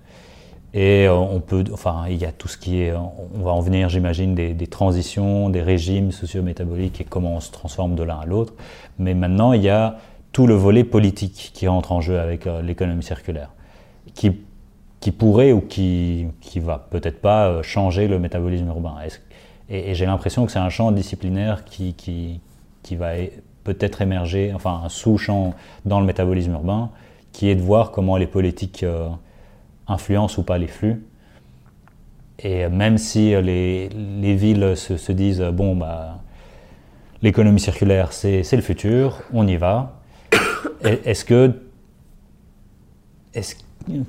Et 0.74 1.08
euh, 1.08 1.16
on 1.16 1.40
peut, 1.40 1.64
enfin, 1.72 2.04
il 2.10 2.18
y 2.18 2.26
a 2.26 2.34
tout 2.34 2.50
ce 2.50 2.58
qui 2.58 2.82
est, 2.82 2.94
on 2.94 3.42
va 3.42 3.52
en 3.52 3.62
venir, 3.62 3.88
j'imagine, 3.88 4.36
des, 4.36 4.68
transitions, 4.68 5.50
des 5.50 5.62
régimes 5.62 6.12
socio-métaboliques 6.12 7.00
et 7.00 7.06
comment 7.06 7.38
on 7.38 7.40
se 7.40 7.52
transforme 7.52 7.96
de 7.96 8.04
l'un 8.04 8.20
à 8.20 8.26
l'autre. 8.26 8.54
Mais 9.00 9.14
maintenant, 9.14 9.54
il 9.54 9.62
y 9.62 9.70
a 9.70 9.98
tout 10.34 10.48
le 10.48 10.54
volet 10.54 10.84
politique 10.84 11.52
qui 11.54 11.68
rentre 11.68 11.94
en 11.94 12.02
jeu 12.02 12.20
avec 12.20 12.46
euh, 12.46 12.62
l'économie 12.62 13.04
circulaire, 13.04 13.52
qui, 14.14 14.32
pourrait 15.12 15.54
ou 15.54 15.62
qui, 15.62 16.28
qui 16.42 16.60
va 16.60 16.88
peut-être 16.90 17.22
pas 17.22 17.48
euh, 17.48 17.64
changer 17.64 18.10
le 18.10 18.20
métabolisme 18.20 18.68
urbain. 18.68 18.96
Et, 19.70 19.96
j'ai 19.96 20.06
l'impression 20.06 20.46
que 20.46 20.52
c'est 20.52 20.60
un 20.60 20.70
champ 20.70 20.92
disciplinaire 20.92 21.66
qui, 21.66 21.94
qui, 21.94 22.40
qui 22.84 22.96
va 22.96 23.12
peut-être 23.64 24.02
émerger, 24.02 24.54
enfin 24.54 24.82
un 24.84 24.90
sous-champ 24.90 25.54
dans 25.86 26.00
le 26.00 26.06
métabolisme 26.06 26.52
urbain, 26.52 26.90
qui 27.32 27.50
est 27.50 27.56
de 27.56 27.62
voir 27.62 27.92
comment 27.92 28.18
les 28.18 28.28
politiques 28.28 28.86
influence 29.88 30.38
ou 30.38 30.44
pas 30.44 30.58
les 30.58 30.68
flux. 30.68 31.04
Et 32.40 32.68
même 32.68 32.98
si 32.98 33.30
les, 33.42 33.90
les 33.90 34.36
villes 34.36 34.74
se, 34.76 34.98
se, 34.98 35.12
disent 35.12 35.42
bon, 35.42 35.76
bah, 35.76 36.20
l'économie 37.22 37.60
circulaire, 37.60 38.14
c'est 38.14 38.52
le 38.52 38.62
futur, 38.62 39.22
on 39.34 39.48
y 39.48 39.58
va. 39.58 40.00
Est-ce 40.84 41.26
que. 41.26 41.62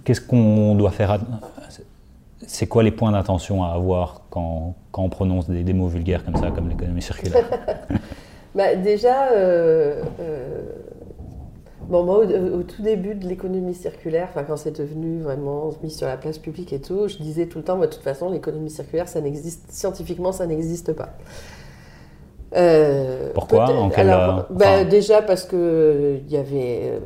Qu'est-ce 0.04 0.20
qu'on 0.20 0.74
doit 0.74 0.92
faire 0.92 1.18
C'est 2.46 2.66
quoi 2.66 2.82
les 2.82 2.92
points 2.92 3.12
d'intention 3.12 3.64
à 3.64 3.70
avoir 3.70 4.20
quand, 4.36 4.74
quand, 4.92 5.02
on 5.02 5.08
prononce 5.08 5.48
des, 5.48 5.62
des, 5.62 5.72
mots 5.72 5.88
vulgaires 5.88 6.22
comme 6.22 6.36
ça, 6.36 6.50
comme 6.50 6.68
l'économie 6.68 7.00
circulaire 7.00 7.42
bah, 8.54 8.74
Déjà, 8.74 9.30
euh, 9.32 10.02
euh, 10.20 10.60
Bon, 11.88 12.02
moi, 12.02 12.18
au, 12.18 12.62
tout 12.64 12.82
début 12.82 13.14
de 13.14 13.28
l'économie 13.28 13.74
circulaire, 13.74 14.30
quand 14.46 14.56
c'est 14.56 14.76
devenu 14.76 15.20
vraiment 15.20 15.70
mis 15.84 15.90
sur 15.90 16.08
la 16.08 16.16
place 16.16 16.36
publique 16.36 16.72
et 16.72 16.80
tout, 16.80 17.06
je 17.06 17.16
disais 17.16 17.46
tout 17.46 17.58
le 17.58 17.64
temps, 17.64 17.76
moi, 17.76 17.86
de 17.86 17.92
toute 17.92 18.02
façon, 18.02 18.28
l'économie 18.28 18.70
circulaire, 18.70 19.08
ça 19.08 19.20
n'existe, 19.20 19.70
scientifiquement, 19.70 20.32
ça 20.32 20.46
n'existe 20.46 20.92
pas. 20.92 21.10
Euh, 22.56 23.30
Pourquoi? 23.34 23.70
En 23.70 23.88
Alors, 23.90 24.46
bah, 24.50 24.84
Déjà 24.84 25.22
parce 25.22 25.44
qu'il 25.44 26.22
il 26.22 26.26
n'y 26.28 26.36
avait 26.36 26.90
euh, 26.90 26.98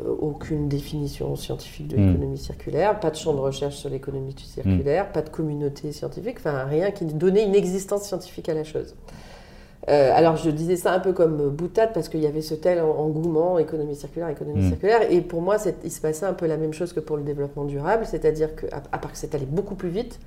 aucune 0.00 0.68
définition 0.68 1.34
scientifique 1.36 1.88
de 1.88 1.96
hmm. 1.96 2.06
l'économie 2.06 2.38
circulaire, 2.38 3.00
pas 3.00 3.10
de 3.10 3.16
champ 3.16 3.34
de 3.34 3.40
recherche 3.40 3.76
sur 3.76 3.90
l'économie 3.90 4.34
circulaire, 4.36 5.06
hmm. 5.08 5.12
pas 5.12 5.22
de 5.22 5.28
communauté 5.28 5.92
scientifique, 5.92 6.36
enfin 6.38 6.64
rien 6.64 6.90
qui 6.90 7.04
donnait 7.04 7.44
une 7.44 7.54
existence 7.54 8.04
scientifique 8.04 8.48
à 8.48 8.54
la 8.54 8.64
chose. 8.64 8.94
Euh, 9.90 10.12
alors 10.14 10.36
je 10.36 10.48
disais 10.48 10.76
ça 10.76 10.94
un 10.94 11.00
peu 11.00 11.12
comme 11.12 11.50
boutade 11.50 11.90
parce 11.92 12.08
qu'il 12.08 12.20
y 12.20 12.26
avait 12.26 12.40
ce 12.40 12.54
tel 12.54 12.80
engouement 12.80 13.58
économie 13.58 13.96
circulaire, 13.96 14.30
économie 14.30 14.64
mm. 14.64 14.68
circulaire. 14.68 15.00
Et 15.10 15.20
pour 15.20 15.42
moi, 15.42 15.56
il 15.84 15.90
se 15.90 16.00
passait 16.00 16.26
un 16.26 16.32
peu 16.32 16.46
la 16.46 16.56
même 16.56 16.72
chose 16.72 16.92
que 16.92 17.00
pour 17.00 17.16
le 17.16 17.22
développement 17.22 17.64
durable, 17.64 18.06
c'est-à-dire 18.06 18.56
qu'à 18.56 18.82
à 18.92 18.98
part 18.98 19.12
que 19.12 19.18
c'est 19.18 19.34
allé 19.34 19.46
beaucoup 19.46 19.74
plus 19.74 19.90
vite. 19.90 20.18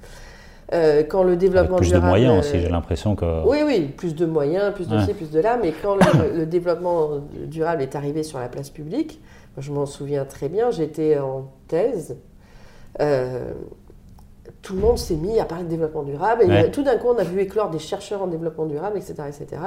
Euh, 0.74 1.04
quand 1.08 1.24
le 1.24 1.38
développement 1.38 1.78
plus 1.78 1.88
durable, 1.88 2.06
de 2.06 2.10
moyens 2.10 2.40
aussi, 2.40 2.60
j'ai 2.60 2.68
l'impression 2.70 3.16
que. 3.16 3.48
Oui, 3.48 3.60
oui, 3.66 3.86
plus 3.86 4.14
de 4.16 4.26
moyens, 4.26 4.74
plus 4.74 4.88
de 4.88 5.00
ci, 5.00 5.14
plus 5.14 5.32
de 5.32 5.40
là. 5.40 5.58
Mais 5.62 5.74
quand 5.82 5.96
le, 5.96 6.46
développement 6.46 7.22
durable 7.46 7.82
est 7.82 7.96
arrivé 7.96 8.22
sur 8.24 8.38
la 8.38 8.50
place 8.50 8.70
publique, 8.70 9.22
je 9.58 9.72
m'en 9.72 9.86
souviens 9.86 10.26
très 10.26 10.50
bien, 10.50 10.72
j'étais 10.72 11.18
en 11.18 11.52
thèse. 11.68 12.18
Euh, 13.00 13.54
tout 14.62 14.74
le 14.74 14.82
monde 14.82 14.98
s'est 14.98 15.16
mis 15.16 15.40
à 15.40 15.46
parler 15.46 15.64
de 15.64 15.70
développement 15.70 16.04
durable. 16.04 16.44
Et 16.52 16.72
tout 16.72 16.84
d'un 16.84 16.98
coup, 16.98 17.08
on 17.08 17.18
a 17.18 17.24
vu 17.24 17.40
éclore 17.40 17.70
des 17.70 17.80
chercheurs 17.80 18.22
en 18.22 18.28
développement 18.28 18.66
durable, 18.66 18.98
etc. 18.98 19.16
etc. 19.28 19.62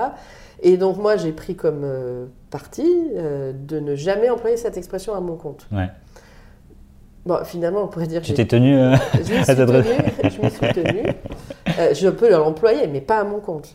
Et 0.62 0.76
donc, 0.76 0.98
moi, 0.98 1.16
j'ai 1.16 1.33
pris 1.33 1.55
comme 1.55 1.83
euh, 1.85 2.26
parti 2.50 3.11
euh, 3.16 3.53
de 3.55 3.81
ne 3.81 3.94
jamais 3.94 4.29
employer 4.31 4.57
cette 4.57 4.76
expression 4.76 5.14
à 5.14 5.20
mon 5.20 5.37
compte. 5.37 5.66
Bon, 7.26 7.38
finalement, 7.44 7.83
on 7.83 7.88
pourrait 7.88 8.07
dire 8.07 8.22
que. 8.22 8.26
Tu 8.26 8.35
t'es 8.35 8.46
tenu 8.46 8.79
euh, 8.79 8.96
je 9.14 9.35
me 9.35 9.42
suis 9.44 9.55
tenue, 9.55 9.85
je 10.22 10.42
me 10.42 10.48
suis 10.48 10.72
tenue. 10.72 11.07
Je 11.94 12.09
peux 12.09 12.30
l'employer, 12.30 12.87
mais 12.87 13.00
pas 13.00 13.18
à 13.18 13.24
mon 13.24 13.40
compte. 13.40 13.74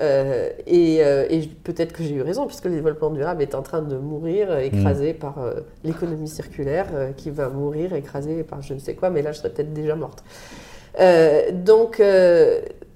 Euh, 0.00 0.50
et, 0.66 0.98
euh, 1.00 1.26
et 1.28 1.40
peut-être 1.62 1.92
que 1.92 2.02
j'ai 2.02 2.14
eu 2.14 2.22
raison, 2.22 2.46
puisque 2.46 2.64
le 2.64 2.72
développement 2.72 3.10
durable 3.10 3.42
est 3.42 3.54
en 3.54 3.62
train 3.62 3.82
de 3.82 3.96
mourir, 3.96 4.56
écrasé 4.58 5.12
mm. 5.12 5.16
par 5.16 5.36
l'économie 5.84 6.28
circulaire, 6.28 6.86
qui 7.16 7.30
va 7.30 7.48
mourir, 7.48 7.94
écrasé 7.94 8.42
par 8.42 8.62
je 8.62 8.74
ne 8.74 8.78
sais 8.78 8.94
quoi, 8.94 9.10
mais 9.10 9.22
là, 9.22 9.32
je 9.32 9.38
serais 9.38 9.50
peut-être 9.50 9.72
déjà 9.72 9.94
morte. 9.94 10.24
donc, 11.52 12.02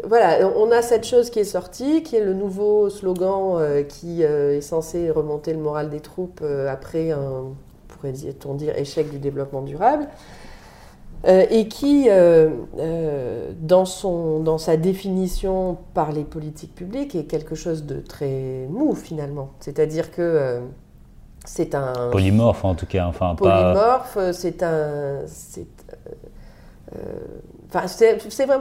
voilà, 0.07 0.51
on 0.57 0.71
a 0.71 0.83
cette 0.83 1.05
chose 1.05 1.31
qui 1.31 1.41
est 1.41 1.45
sortie, 1.45 2.03
qui 2.03 2.17
est 2.17 2.25
le 2.25 2.35
nouveau 2.35 2.91
slogan 2.91 3.85
qui 3.89 4.23
est 4.23 4.61
censé 4.61 5.11
remonter 5.11 5.53
le 5.53 5.61
moral 5.61 5.91
des 5.91 6.01
troupes 6.01 6.43
après 6.69 7.11
un 7.11 7.55
pourrait-on 8.05 8.55
dire, 8.55 8.77
échec 8.77 9.11
du 9.11 9.19
développement 9.19 9.63
durable, 9.63 10.09
euh, 11.27 11.47
et 11.51 11.69
qui, 11.69 12.09
euh, 12.09 12.51
euh, 12.79 13.53
dans, 13.59 13.87
son, 13.87 14.41
dans 14.41 14.59
sa 14.59 14.77
définition 14.77 15.79
par 15.95 16.13
les 16.13 16.25
politiques 16.25 16.75
publiques, 16.75 17.15
est 17.15 17.25
quelque 17.25 17.55
chose 17.55 17.85
de 17.85 18.01
très 18.01 18.67
mou 18.69 18.95
finalement. 18.95 19.51
C'est-à-dire 19.61 20.11
que 20.11 20.61
c'est 21.45 21.75
un... 21.75 22.11
Polymorphe 22.11 22.65
en 22.65 22.75
tout 22.75 22.87
cas, 22.87 23.07
enfin 23.07 23.35
Polymorphe, 23.35 24.19
c'est 24.33 24.63
un... 24.63 25.21
Enfin, 27.69 27.89
c'est, 27.89 28.19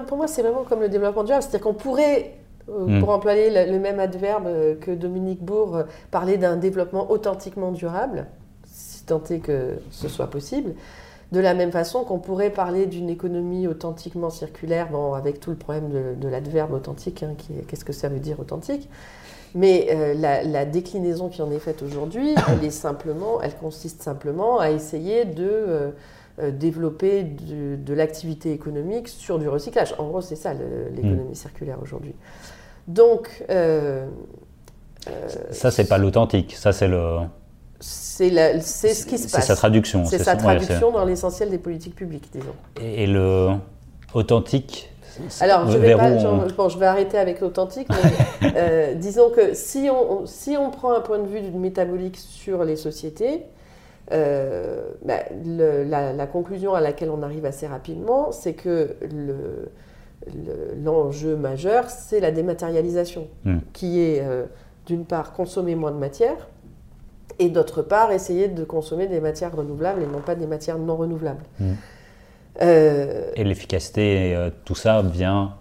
pour 0.08 0.18
moi, 0.18 0.28
c'est 0.28 0.42
vraiment 0.42 0.64
comme 0.64 0.80
le 0.80 0.90
développement 0.90 1.24
durable. 1.24 1.44
C'est-à-dire 1.44 1.62
qu'on 1.62 1.74
pourrait 1.74 2.34
hmm. 2.68 3.00
pour 3.00 3.10
employer 3.10 3.68
le, 3.70 3.78
même 3.78 4.00
adverbe 4.00 4.80
que 4.80 4.92
Dominique 4.92 5.44
Bourg, 5.44 5.84
parler 6.10 6.38
d'un 6.38 6.56
développement 6.56 7.12
authentiquement 7.12 7.72
durable 7.72 8.26
tenter 9.06 9.40
que 9.40 9.80
ce 9.92 10.08
soit 10.08 10.30
possible. 10.30 10.74
De 11.34 11.40
la 11.40 11.56
même 11.56 11.72
façon 11.72 12.04
qu'on 12.04 12.20
pourrait 12.20 12.52
parler 12.52 12.86
d'une 12.86 13.10
économie 13.10 13.66
authentiquement 13.66 14.30
circulaire, 14.30 14.90
bon, 14.92 15.14
avec 15.14 15.40
tout 15.40 15.50
le 15.50 15.56
problème 15.56 15.90
de, 16.16 16.28
l'adverbe 16.28 16.74
authentique, 16.74 17.24
hein, 17.24 17.34
qu'est-ce 17.68 17.84
que 17.84 17.92
ça 17.92 18.08
veut 18.08 18.20
dire 18.20 18.40
authentique? 18.40 18.88
Mais 19.56 19.88
euh, 19.90 20.14
la, 20.14 20.66
déclinaison 20.66 21.30
qui 21.30 21.42
en 21.42 21.50
est 21.50 21.58
faite 21.58 21.82
aujourd'hui, 21.82 22.36
elle 22.52 22.64
est 22.64 22.70
simplement, 22.70 23.42
elle 23.42 23.56
consiste 23.56 24.04
simplement 24.04 24.60
à 24.60 24.70
essayer 24.70 25.26
de 25.26 25.48
euh, 25.50 25.90
euh, 26.38 26.52
développer 26.52 27.24
de, 27.24 27.94
l'activité 27.96 28.52
économique 28.52 29.08
sur 29.08 29.40
du 29.40 29.50
recyclage. 29.50 29.96
En 29.98 30.06
gros, 30.10 30.22
c'est 30.22 30.36
ça 30.36 30.54
l'économie 30.54 31.32
mm. 31.32 31.36
circulaire 31.36 31.80
aujourd'hui. 31.82 32.14
Donc, 32.88 33.44
ça 35.50 35.72
c'est 35.72 35.88
pas 35.88 35.98
l'authentique, 35.98 36.54
ça 36.54 36.74
c'est 36.74 36.88
le 36.88 37.22
c'est 37.84 38.94
ce 38.94 39.06
qui 39.06 39.18
se 39.18 39.24
passe. 39.24 39.42
C'est 39.42 39.48
sa 39.48 39.56
traduction. 39.56 40.06
C'est 40.06 40.20
sa 40.20 40.36
traduction 40.36 40.92
dans 40.92 41.06
l'essentiel 41.06 41.50
des 41.50 41.58
politiques 41.58 41.96
publiques, 41.96 42.30
disons. 42.32 42.56
Et, 42.82 43.08
le 43.08 43.50
authentique 44.14 44.90
alors, 45.42 45.70
je 45.70 45.78
vais, 45.78 45.94
bon, 45.94 46.70
je 46.70 46.80
vais 46.80 46.88
arrêter 46.88 47.20
avec 47.20 47.40
l'authentique, 47.40 47.88
mais 48.42 48.52
euh, 48.56 48.94
disons 48.96 49.30
que 49.30 49.54
si 49.54 49.88
on, 49.92 50.26
si 50.26 50.58
on 50.58 50.72
prend 50.72 50.92
un 50.92 51.02
point 51.02 51.20
de 51.20 51.28
vue 51.28 51.40
métabolique 51.52 52.18
sur 52.18 52.64
les 52.64 52.76
sociétés, 52.76 53.44
euh, 54.12 54.90
bah, 55.06 55.20
la, 55.46 56.26
conclusion 56.26 56.74
à 56.74 56.82
laquelle 56.82 57.12
on 57.12 57.22
arrive 57.22 57.46
assez 57.46 57.68
rapidement, 57.68 58.32
c'est 58.32 58.54
que 58.54 58.96
l'enjeu 60.84 61.36
majeur, 61.36 61.92
c'est 61.92 62.20
la 62.20 62.32
dématérialisation, 62.32 63.28
hmm. 63.46 63.60
qui 63.72 64.02
est 64.02 64.22
euh, 64.22 64.46
d'une 64.88 65.06
part 65.06 65.34
consommer 65.34 65.76
moins 65.76 65.92
de 65.92 65.98
matière, 65.98 66.50
et 67.40 67.50
d'autre 67.50 67.82
part 67.82 68.12
essayer 68.12 68.48
de 68.48 68.64
consommer 68.64 69.08
des 69.08 69.20
matières 69.20 69.56
renouvelables 69.56 70.02
et 70.02 70.08
non 70.08 70.20
pas 70.20 70.36
des 70.36 70.48
matières 70.48 70.78
non 70.78 70.96
renouvelables. 70.96 71.44
Mmh. 71.60 71.72
Euh, 72.62 73.32
et 73.36 73.44
l'efficacité, 73.44 74.36
euh, 74.36 74.50
tout 74.66 74.76
ça 74.76 75.02
vient 75.02 75.56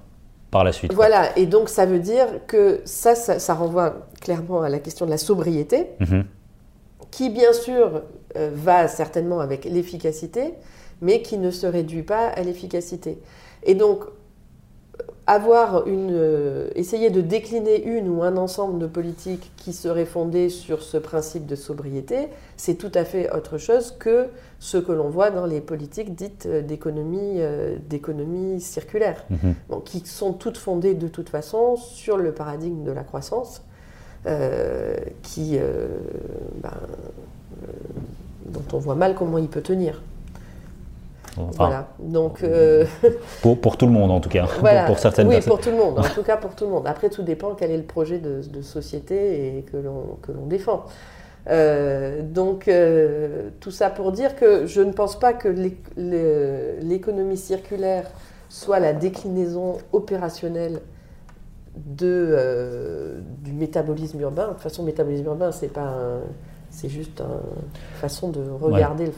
par 0.51 0.65
la 0.65 0.73
suite. 0.73 0.93
Voilà, 0.93 1.37
et 1.39 1.47
donc 1.47 1.69
ça 1.69 1.87
veut 1.87 1.99
dire 1.99 2.27
que 2.47 2.83
ça, 2.85 3.15
ça, 3.15 3.55
renvoie 3.55 4.07
clairement 4.21 4.63
à 4.63 4.69
la 4.69 4.79
question 4.79 5.07
de 5.07 5.11
la 5.11 5.17
sobriété, 5.17 5.87
mmh. 6.01 6.21
qui 7.11 7.31
bien 7.31 7.53
sûr 7.55 8.03
euh, 8.37 8.51
va 8.53 8.89
certainement 8.89 9.41
avec 9.41 9.65
l'efficacité, 9.65 10.55
mais 11.01 11.23
qui 11.23 11.39
ne 11.39 11.51
se 11.51 11.67
réduit 11.67 12.03
pas 12.03 12.29
à 12.29 12.43
l'efficacité. 12.43 13.19
Et 13.65 13.75
donc, 13.75 14.05
avoir 15.27 15.87
une, 15.87 16.11
euh, 16.11 16.69
essayer 16.75 17.11
de 17.11 17.21
décliner 17.21 17.85
une 17.85 18.09
ou 18.09 18.23
un 18.23 18.37
ensemble 18.37 18.79
de 18.81 18.87
politiques 18.87 19.53
qui 19.57 19.73
seraient 19.73 20.05
fondées 20.05 20.49
sur 20.49 20.83
ce 20.83 20.97
principe 20.97 21.47
de 21.47 21.55
sobriété, 21.55 22.29
c'est 22.57 22.75
tout 22.75 22.91
à 22.95 23.05
fait 23.05 23.33
autre 23.33 23.57
chose 23.57 23.95
que 23.99 24.27
ce 24.59 24.79
que 24.79 24.91
l'on 24.91 25.11
voit 25.11 25.31
dans 25.31 25.47
les 25.47 25.61
politiques 25.61 26.15
dites 26.17 26.47
euh, 26.47 26.61
d'économie, 26.63 27.37
euh, 27.39 27.77
d'économie 27.89 28.61
circulaire, 28.61 29.25
Mhm. 29.31 29.55
qui 29.85 30.01
sont 30.07 30.33
toutes 30.33 30.59
fondées 30.59 30.95
de 30.95 31.09
toute 31.09 31.29
façon 31.29 31.77
sur 31.77 32.17
le 32.17 32.33
paradigme 32.33 32.83
de 32.83 32.91
la 32.93 33.05
croissance, 33.05 33.63
euh, 34.27 34.97
qui, 35.23 35.59
ben, 36.63 36.71
dont 38.47 38.63
on 38.73 38.79
voit 38.79 38.95
mal 38.95 39.15
comment 39.15 39.39
il 39.39 39.49
peut 39.49 39.63
tenir. 39.63 40.03
Enfin, 41.39 41.51
voilà. 41.67 41.89
Donc 41.99 42.43
euh, 42.43 42.85
pour, 43.41 43.59
pour 43.59 43.77
tout 43.79 43.87
le 43.87 43.93
monde 43.93 44.11
en 44.11 44.21
tout 44.21 44.29
cas, 44.29 44.47
voilà. 44.61 44.81
pour, 44.85 44.95
pour 44.95 44.99
certaines 44.99 45.29
oui, 45.29 45.35
personnes. 45.37 45.53
pour 45.53 45.61
tout 45.61 45.71
le 45.71 45.77
monde. 45.77 45.99
En 45.99 46.03
tout 46.03 46.23
cas, 46.23 46.37
pour 46.37 46.55
tout 46.55 46.65
le 46.65 46.71
monde. 46.71 46.87
Après, 46.87 47.09
tout 47.09 47.23
dépend 47.23 47.55
quel 47.55 47.71
est 47.71 47.77
le 47.77 47.85
projet 47.85 48.19
de, 48.19 48.43
de 48.43 48.63
société 48.63 49.59
et 49.59 49.63
que 49.63 49.77
l'on 49.79 50.47
défend. 50.47 50.85
Euh, 51.49 52.23
donc, 52.23 52.69
euh, 52.69 53.49
tout 53.61 53.71
ça 53.73 53.91
pour 53.91 54.13
dire 54.13 54.37
que 54.37 54.67
je 54.67 54.81
ne 54.81 54.93
pense 54.93 55.19
pas 55.19 55.33
que 55.33 55.49
l'économie 56.81 57.37
circulaire 57.37 58.05
soit 58.49 58.79
la 58.79 58.93
déclinaison 58.93 59.79
opérationnelle 59.93 60.81
de, 61.75 63.15
du 63.43 63.53
métabolisme 63.53 64.21
urbain. 64.21 64.49
De 64.49 64.53
toute 64.53 64.61
façon, 64.61 64.83
métabolisme 64.83 65.27
urbain, 65.27 65.51
c'est 65.51 65.73
pas 65.73 65.81
un- 65.81 66.21
c'est 66.73 66.89
juste 66.89 67.21
une 67.21 67.97
façon 68.01 68.31
de 68.31 68.41
regarder, 68.61 69.09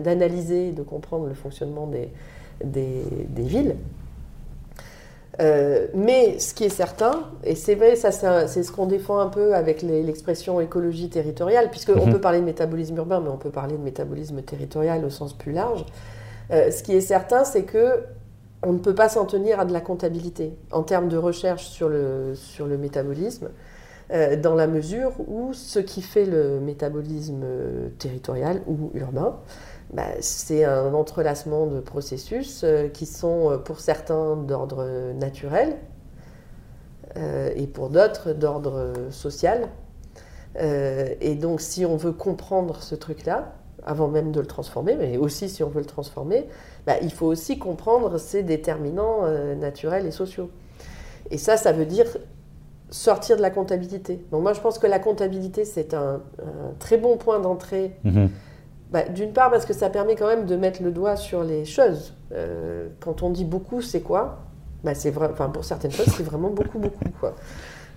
d'analyser, 0.00 0.72
de 0.72 0.82
comprendre 0.82 1.26
le 1.26 1.34
fonctionnement 1.34 1.86
des, 1.86 2.08
des, 2.64 3.04
des 3.28 3.42
villes. 3.42 3.76
Euh, 5.40 5.86
mais 5.94 6.38
ce 6.38 6.52
qui 6.52 6.64
est 6.64 6.68
certain, 6.68 7.24
et 7.42 7.54
c'est 7.54 7.74
vrai, 7.74 7.96
ça 7.96 8.10
c'est 8.46 8.62
ce 8.62 8.70
qu'on 8.70 8.84
défend 8.86 9.18
un 9.18 9.28
peu 9.28 9.54
avec 9.54 9.80
l'expression 9.80 10.60
écologie 10.60 11.08
territoriale, 11.08 11.70
puisqu'on 11.70 12.04
Mhm. 12.06 12.12
peut 12.12 12.20
parler 12.20 12.40
de 12.40 12.44
métabolisme 12.44 12.96
urbain, 12.98 13.20
mais 13.20 13.30
on 13.30 13.38
peut 13.38 13.50
parler 13.50 13.76
de 13.78 13.82
métabolisme 13.82 14.42
territorial 14.42 15.04
au 15.06 15.10
sens 15.10 15.32
plus 15.32 15.52
large. 15.52 15.86
Euh, 16.50 16.70
ce 16.70 16.82
qui 16.82 16.92
est 16.94 17.00
certain, 17.00 17.44
c'est 17.44 17.62
que 17.62 18.02
on 18.64 18.74
ne 18.74 18.78
peut 18.78 18.94
pas 18.94 19.08
s'en 19.08 19.24
tenir 19.24 19.58
à 19.58 19.64
de 19.64 19.72
la 19.72 19.80
comptabilité 19.80 20.52
en 20.70 20.82
termes 20.82 21.08
de 21.08 21.16
recherche 21.16 21.64
sur 21.66 21.88
le, 21.88 22.34
sur 22.34 22.66
le 22.66 22.76
métabolisme, 22.76 23.48
euh, 24.12 24.36
dans 24.36 24.54
la 24.54 24.66
mesure 24.66 25.12
où 25.26 25.54
ce 25.54 25.78
qui 25.78 26.02
fait 26.02 26.26
le 26.26 26.60
métabolisme 26.60 27.40
euh, 27.44 27.88
territorial 27.98 28.60
ou 28.66 28.90
urbain, 28.94 29.38
bah, 29.94 30.02
c'est 30.20 30.64
un 30.64 30.92
entrelacement 30.92 31.66
de 31.66 31.80
processus 31.80 32.62
euh, 32.62 32.88
qui 32.88 33.06
sont 33.06 33.58
pour 33.64 33.80
certains 33.80 34.36
d'ordre 34.36 35.12
naturel 35.14 35.76
et 37.56 37.66
pour 37.66 37.90
d'autres 37.90 38.32
d'ordre 38.32 38.94
social. 39.10 39.68
Et 40.58 41.34
donc 41.34 41.60
si 41.60 41.84
on 41.84 41.98
veut 41.98 42.12
comprendre 42.12 42.80
ce 42.82 42.94
truc-là, 42.94 43.52
avant 43.84 44.08
même 44.08 44.32
de 44.32 44.40
le 44.40 44.46
transformer, 44.46 44.96
mais 44.96 45.18
aussi 45.18 45.50
si 45.50 45.62
on 45.62 45.68
veut 45.68 45.80
le 45.80 45.86
transformer, 45.86 46.48
bah, 46.86 46.94
il 47.02 47.12
faut 47.12 47.26
aussi 47.26 47.58
comprendre 47.58 48.16
ses 48.16 48.42
déterminants 48.42 49.26
naturels 49.56 50.06
et 50.06 50.10
sociaux. 50.10 50.48
Et 51.30 51.36
ça, 51.36 51.58
ça 51.58 51.72
veut 51.72 51.84
dire 51.84 52.06
sortir 52.92 53.36
de 53.36 53.42
la 53.42 53.50
comptabilité. 53.50 54.24
Donc 54.30 54.42
moi, 54.42 54.52
je 54.52 54.60
pense 54.60 54.78
que 54.78 54.86
la 54.86 54.98
comptabilité, 55.00 55.64
c'est 55.64 55.94
un, 55.94 56.20
un 56.38 56.72
très 56.78 56.98
bon 56.98 57.16
point 57.16 57.40
d'entrée 57.40 57.92
Mhm. 58.04 58.28
bah, 58.92 59.02
D'une 59.08 59.32
part 59.32 59.50
parce 59.50 59.64
que 59.66 59.72
ça 59.72 59.90
permet 59.90 60.14
quand 60.14 60.26
même 60.28 60.46
de 60.46 60.54
mettre 60.56 60.82
le 60.82 60.90
doigt 60.92 61.16
sur 61.16 61.42
les 61.42 61.64
choses. 61.64 62.14
Euh, 62.32 62.88
quand 63.00 63.22
on 63.22 63.30
dit 63.30 63.44
beaucoup, 63.46 63.80
c'est 63.82 64.00
quoi? 64.02 64.38
Bah, 64.84 64.94
c'est 64.94 65.12
enfin, 65.16 65.48
Pour 65.48 65.64
certaines 65.64 65.90
choses, 65.90 66.06
c'est 66.16 66.22
vraiment 66.22 66.50
beaucoup, 66.50 66.78
beaucoup. 66.78 67.08
Quoi. 67.18 67.34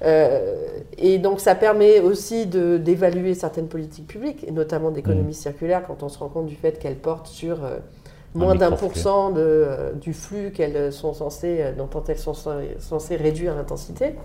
Euh, 0.03 0.79
et 0.97 1.17
donc 1.19 1.39
ça 1.39 1.55
permet 1.55 1.99
aussi 1.99 2.45
d'évaluer 2.47 3.33
certaines 3.33 3.67
politiques 3.67 4.07
publiques, 4.07 4.43
et 4.47 4.51
notamment 4.51 4.91
d'économie 4.91 5.33
circulaire, 5.33 5.83
quand 5.87 6.03
on 6.03 6.09
se 6.09 6.19
rend 6.19 6.27
compte 6.29 6.45
du 6.47 6.55
fait 6.55 6.79
qu'elles 6.79 6.97
portent 6.97 7.27
sur 7.27 7.63
euh, 7.63 7.77
moins 8.33 8.55
d'un 8.55 8.71
pour 8.71 8.95
cent 8.95 9.33
du 10.01 10.13
flux 10.13 10.51
qu'elles 10.51 10.91
sont 10.91 11.13
censées, 11.13 11.73
dont 11.77 11.89
elles 12.07 12.17
sont 12.19 12.33
censées- 12.33 12.75
censées 12.79 13.15
réduire 13.15 13.55
l'intensité. 13.55 14.15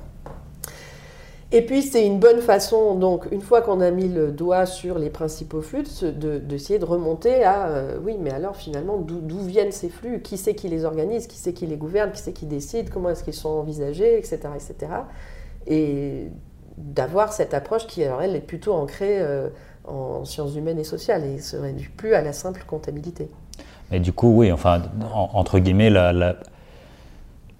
Et 1.52 1.62
puis 1.62 1.82
c'est 1.82 2.06
une 2.06 2.20
bonne 2.20 2.40
façon, 2.40 2.94
donc 2.94 3.26
une 3.32 3.40
fois 3.40 3.60
qu'on 3.60 3.80
a 3.80 3.90
mis 3.90 4.06
le 4.08 4.30
doigt 4.30 4.66
sur 4.66 4.98
les 5.00 5.10
principaux 5.10 5.62
flux, 5.62 5.82
de 5.82 5.88
se- 5.88 6.06
de- 6.06 6.38
d'essayer 6.38 6.78
de, 6.78 6.84
remonter 6.84 7.42
à, 7.42 7.66
euh, 7.68 7.98
oui 8.04 8.16
mais 8.20 8.30
alors 8.30 8.54
finalement 8.54 8.98
d'où 8.98 9.40
viennent 9.40 9.72
ces 9.72 9.88
flux, 9.88 10.22
qui 10.22 10.36
c'est 10.36 10.54
qui 10.54 10.68
les 10.68 10.84
organise, 10.84 11.26
qui 11.26 11.36
c'est 11.38 11.52
qui 11.52 11.66
les 11.66 11.76
gouverne, 11.76 12.12
qui 12.12 12.20
c'est 12.22 12.32
qui 12.32 12.46
décide, 12.46 12.90
comment 12.90 13.10
est-ce 13.10 13.24
qu'ils 13.24 13.34
sont 13.34 13.48
envisagés, 13.48 14.16
etc. 14.16 14.38
etc. 14.54 14.74
Et 15.66 16.28
d'avoir 16.78 17.32
cette 17.32 17.52
approche 17.52 17.86
qui 17.88 18.04
alors 18.04 18.22
elle 18.22 18.36
est 18.36 18.40
plutôt 18.40 18.72
ancrée 18.74 19.18
euh, 19.20 19.48
en 19.88 20.24
sciences 20.24 20.54
humaines 20.54 20.78
et 20.78 20.84
sociales 20.84 21.24
et 21.24 21.40
se 21.40 21.56
réduit 21.56 21.88
plus 21.96 22.14
à 22.14 22.22
la 22.22 22.32
simple 22.32 22.62
comptabilité. 22.64 23.28
Et 23.90 23.98
du 23.98 24.12
coup, 24.12 24.32
oui, 24.36 24.52
enfin, 24.52 24.82
en- 25.12 25.30
entre 25.32 25.58
guillemets, 25.58 25.90
la, 25.90 26.12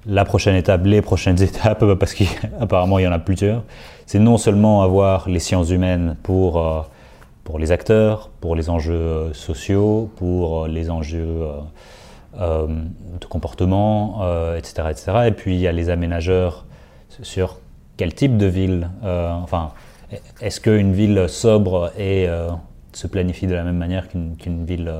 la 0.07 0.25
prochaine 0.25 0.57
étape, 0.57 0.85
les 0.85 1.03
prochaines 1.03 1.43
étapes, 1.43 1.95
parce 1.95 2.15
qu'apparemment 2.15 2.99
il 2.99 3.05
y 3.05 3.09
en 3.09 3.13
a 3.13 3.19
plusieurs, 3.19 3.63
c'est 4.07 4.19
non 4.19 4.39
seulement 4.39 4.83
avoir 4.83 5.29
les 5.29 5.39
sciences 5.39 5.71
humaines 5.71 6.17
pour, 6.23 6.59
euh, 6.59 6.81
pour 7.45 7.59
les 7.59 7.73
acteurs, 7.73 8.31
pour 8.41 8.57
les 8.57 8.71
enjeux 8.71 8.95
euh, 8.95 9.33
sociaux, 9.33 10.11
pour 10.17 10.65
euh, 10.65 10.69
les 10.69 10.91
enjeux 10.91 11.47
de 12.33 13.27
comportement, 13.29 14.23
etc., 14.57 14.85
etc. 14.89 15.13
Et 15.27 15.33
puis 15.33 15.57
il 15.57 15.61
y 15.61 15.67
a 15.67 15.73
les 15.73 15.91
aménageurs 15.91 16.65
sur 17.23 17.59
quel 17.97 18.15
type 18.15 18.37
de 18.37 18.47
ville, 18.47 18.89
enfin, 19.03 19.73
est-ce 20.41 20.61
qu'une 20.61 20.93
ville 20.93 21.29
sobre 21.29 21.93
se 22.93 23.07
planifie 23.09 23.49
de 23.49 23.55
la 23.55 23.65
même 23.65 23.77
manière 23.77 24.09
qu'une 24.09 24.37
qu'une 24.37 24.65
ville 24.65 24.93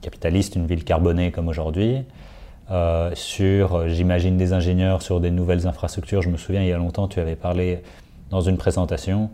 capitaliste, 0.00 0.56
une 0.56 0.66
ville 0.66 0.84
carbonée 0.84 1.30
comme 1.30 1.48
aujourd'hui? 1.48 2.04
Euh, 2.70 3.10
sur, 3.14 3.74
euh, 3.74 3.88
j'imagine, 3.88 4.36
des 4.36 4.52
ingénieurs 4.52 5.02
sur 5.02 5.20
des 5.20 5.30
nouvelles 5.30 5.66
infrastructures. 5.66 6.22
Je 6.22 6.30
me 6.30 6.36
souviens, 6.36 6.62
il 6.62 6.68
y 6.68 6.72
a 6.72 6.78
longtemps, 6.78 7.08
tu 7.08 7.20
avais 7.20 7.36
parlé 7.36 7.82
dans 8.30 8.40
une 8.40 8.56
présentation 8.56 9.30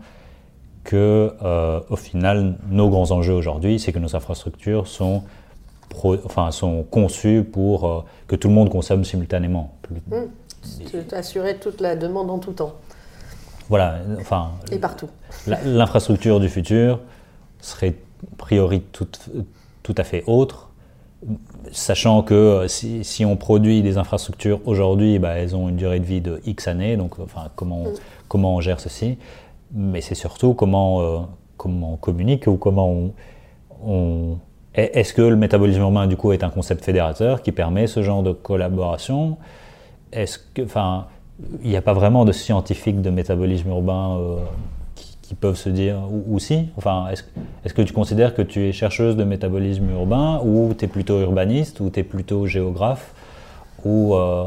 que, 0.83 1.33
euh, 1.43 1.79
au 1.89 1.95
final, 1.95 2.55
nos 2.69 2.89
grands 2.89 3.11
enjeux 3.11 3.33
aujourd'hui, 3.33 3.79
c'est 3.79 3.93
que 3.93 3.99
nos 3.99 4.15
infrastructures 4.15 4.87
sont, 4.87 5.23
pro- 5.89 6.17
enfin, 6.25 6.51
sont 6.51 6.83
conçues 6.83 7.43
pour 7.43 7.87
euh, 7.87 8.01
que 8.27 8.35
tout 8.35 8.47
le 8.47 8.53
monde 8.55 8.69
consomme 8.69 9.03
simultanément. 9.05 9.75
C'est 10.63 11.13
Assurer 11.13 11.57
toute 11.57 11.81
la 11.81 11.95
demande 11.95 12.29
en 12.29 12.39
tout 12.39 12.51
temps 12.53 12.73
Voilà, 13.69 13.99
enfin, 14.19 14.51
et 14.71 14.77
partout. 14.79 15.07
l'infrastructure 15.65 16.39
du 16.39 16.49
futur 16.49 16.99
serait 17.61 17.95
a 18.33 18.35
priori 18.37 18.81
tout, 18.91 19.07
tout 19.83 19.95
à 19.97 20.03
fait 20.03 20.23
autre, 20.27 20.69
sachant 21.71 22.21
que 22.23 22.33
euh, 22.33 22.67
si, 22.67 23.03
si 23.03 23.25
on 23.25 23.35
produit 23.37 23.81
des 23.81 23.97
infrastructures 23.97 24.59
aujourd'hui, 24.65 25.19
bah, 25.19 25.29
elles 25.37 25.55
ont 25.55 25.69
une 25.69 25.75
durée 25.77 25.99
de 25.99 26.05
vie 26.05 26.21
de 26.21 26.41
X 26.45 26.67
années, 26.67 26.97
donc 26.97 27.19
enfin, 27.19 27.49
comment, 27.55 27.83
on- 27.83 27.93
comment 28.27 28.55
on 28.55 28.61
gère 28.61 28.79
ceci, 28.79 29.17
mais 29.73 30.01
c'est 30.01 30.15
surtout 30.15 30.53
comment, 30.53 31.01
euh, 31.01 31.17
comment 31.57 31.93
on 31.93 31.97
communique 31.97 32.47
ou 32.47 32.55
comment 32.57 32.89
on... 32.89 33.11
on- 33.85 34.37
est- 34.75 34.91
Est-ce 34.97 35.13
que 35.13 35.21
le 35.21 35.35
métabolisme 35.35 35.81
urbain, 35.81 36.07
du 36.07 36.15
coup, 36.17 36.31
est 36.31 36.43
un 36.43 36.49
concept 36.49 36.83
fédérateur 36.83 37.41
qui 37.41 37.51
permet 37.51 37.87
ce 37.87 38.01
genre 38.03 38.23
de 38.23 38.31
collaboration? 38.31 39.37
Est-ce 40.11 40.39
que, 40.53 40.61
enfin, 40.63 41.07
il 41.63 41.69
n'y 41.69 41.77
a 41.77 41.81
pas 41.81 41.93
vraiment 41.93 42.25
de 42.25 42.31
scientifiques 42.31 43.01
de 43.01 43.09
métabolisme 43.09 43.69
urbain 43.69 44.17
euh, 44.19 44.35
qui, 45.31 45.35
peuvent 45.35 45.55
se 45.55 45.69
dire, 45.69 45.95
ou, 46.11 46.35
ou 46.35 46.39
si 46.39 46.67
Enfin, 46.75 47.07
est-ce 47.09 47.23
est 47.65 47.73
que 47.73 47.81
tu 47.81 47.93
considères 47.93 48.35
que 48.35 48.41
tu 48.41 48.67
es 48.67 48.73
chercheuse 48.73 49.15
de 49.15 49.23
métabolisme 49.23 49.89
urbain, 49.91 50.41
ou 50.43 50.73
tu 50.77 50.83
es 50.85 50.87
plutôt 50.89 51.21
urbaniste, 51.21 51.79
ou 51.79 51.89
tu 51.89 52.01
es 52.01 52.03
plutôt 52.03 52.47
géographe, 52.47 53.13
ou 53.85 54.13
euh, 54.15 54.45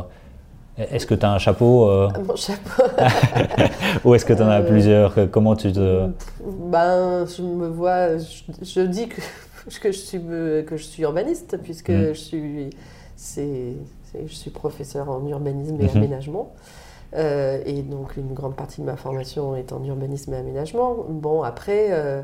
est-ce 0.77 1.07
que 1.07 1.15
tu 1.15 1.25
as 1.25 1.33
un 1.33 1.39
chapeau, 1.39 1.89
euh, 1.89 2.09
Mon 2.27 2.37
chapeau. 2.37 2.83
ou 4.05 4.15
est-ce 4.15 4.27
que 4.27 4.35
tu 4.35 4.43
en 4.43 4.49
as 4.49 4.61
Euh, 4.61 4.69
plusieurs 4.69 5.31
Comment 5.31 5.57
tu 5.57 5.73
te... 5.73 6.07
Ben, 6.71 7.25
je 7.35 7.41
me 7.43 7.69
vois, 7.69 8.19
je, 8.19 8.43
je 8.63 8.81
dis 8.83 9.09
que, 9.09 9.21
que, 9.81 9.91
je 9.91 9.99
suis, 9.99 10.21
que 10.21 10.77
je 10.77 10.83
suis 10.85 11.03
urbaniste, 11.03 11.57
puisque 11.63 11.89
Mhm. 11.91 12.09
je, 12.09 12.13
suis, 12.13 12.71
c'est, 13.17 13.73
je 14.27 14.35
suis 14.35 14.51
professeur 14.51 15.09
en 15.11 15.27
urbanisme 15.27 15.81
et 15.81 15.85
Mhm. 15.85 15.97
aménagement. 15.97 16.53
Euh, 17.15 17.63
et 17.65 17.83
donc, 17.83 18.17
une 18.17 18.33
grande 18.33 18.57
partie 18.57 18.81
de 18.81 18.87
ma 18.87 18.97
formation 18.97 19.55
est 19.55 19.73
en 19.73 19.83
urbanisme 19.85 20.33
et 20.35 20.37
aménagement. 20.37 20.97
Bon, 21.09 21.43
après, 21.43 21.89
euh, 21.91 22.23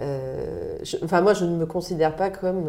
euh, 0.00 0.76
je- 0.82 0.98
enfin, 1.02 1.22
moi, 1.22 1.32
je 1.34 1.44
ne 1.46 1.56
me 1.56 1.64
considère 1.66 2.14
pas 2.16 2.28
comme 2.30 2.66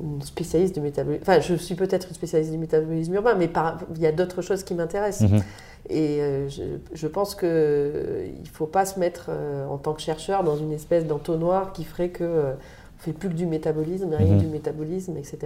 une 0.00 0.22
spécialiste 0.22 0.74
du 0.74 0.80
métabolisme. 0.80 1.22
Enfin, 1.22 1.40
je 1.40 1.54
suis 1.54 1.74
peut-être 1.74 2.08
une 2.08 2.14
spécialiste 2.14 2.50
du 2.52 2.58
métabolisme 2.58 3.14
urbain, 3.14 3.34
mais 3.34 3.48
par- 3.48 3.78
il 3.94 4.00
y 4.00 4.06
a 4.06 4.12
d'autres 4.12 4.42
choses 4.42 4.64
qui 4.64 4.74
m'intéressent. 4.74 5.30
Mhm. 5.30 5.42
Et 5.88 6.20
euh, 6.20 6.48
je, 6.48 6.62
je 6.92 7.06
pense 7.06 7.34
qu'il 7.34 7.48
ne 7.48 8.48
faut 8.52 8.66
pas 8.66 8.84
se 8.84 8.98
mettre 8.98 9.26
euh, 9.28 9.66
en 9.66 9.78
tant 9.78 9.92
que 9.94 10.00
chercheur 10.02 10.42
dans 10.44 10.56
une 10.56 10.72
espèce 10.72 11.06
d'entonnoir 11.06 11.72
qui 11.72 11.84
ferait 11.84 12.08
que 12.10 12.24
euh, 12.24 12.52
on 12.98 13.02
fait 13.02 13.12
plus 13.12 13.28
que 13.28 13.34
du 13.34 13.46
métabolisme, 13.46 14.12
rien 14.14 14.26
Mhm. 14.34 14.38
que 14.38 14.44
du 14.44 14.50
métabolisme, 14.50 15.16
etc. 15.16 15.38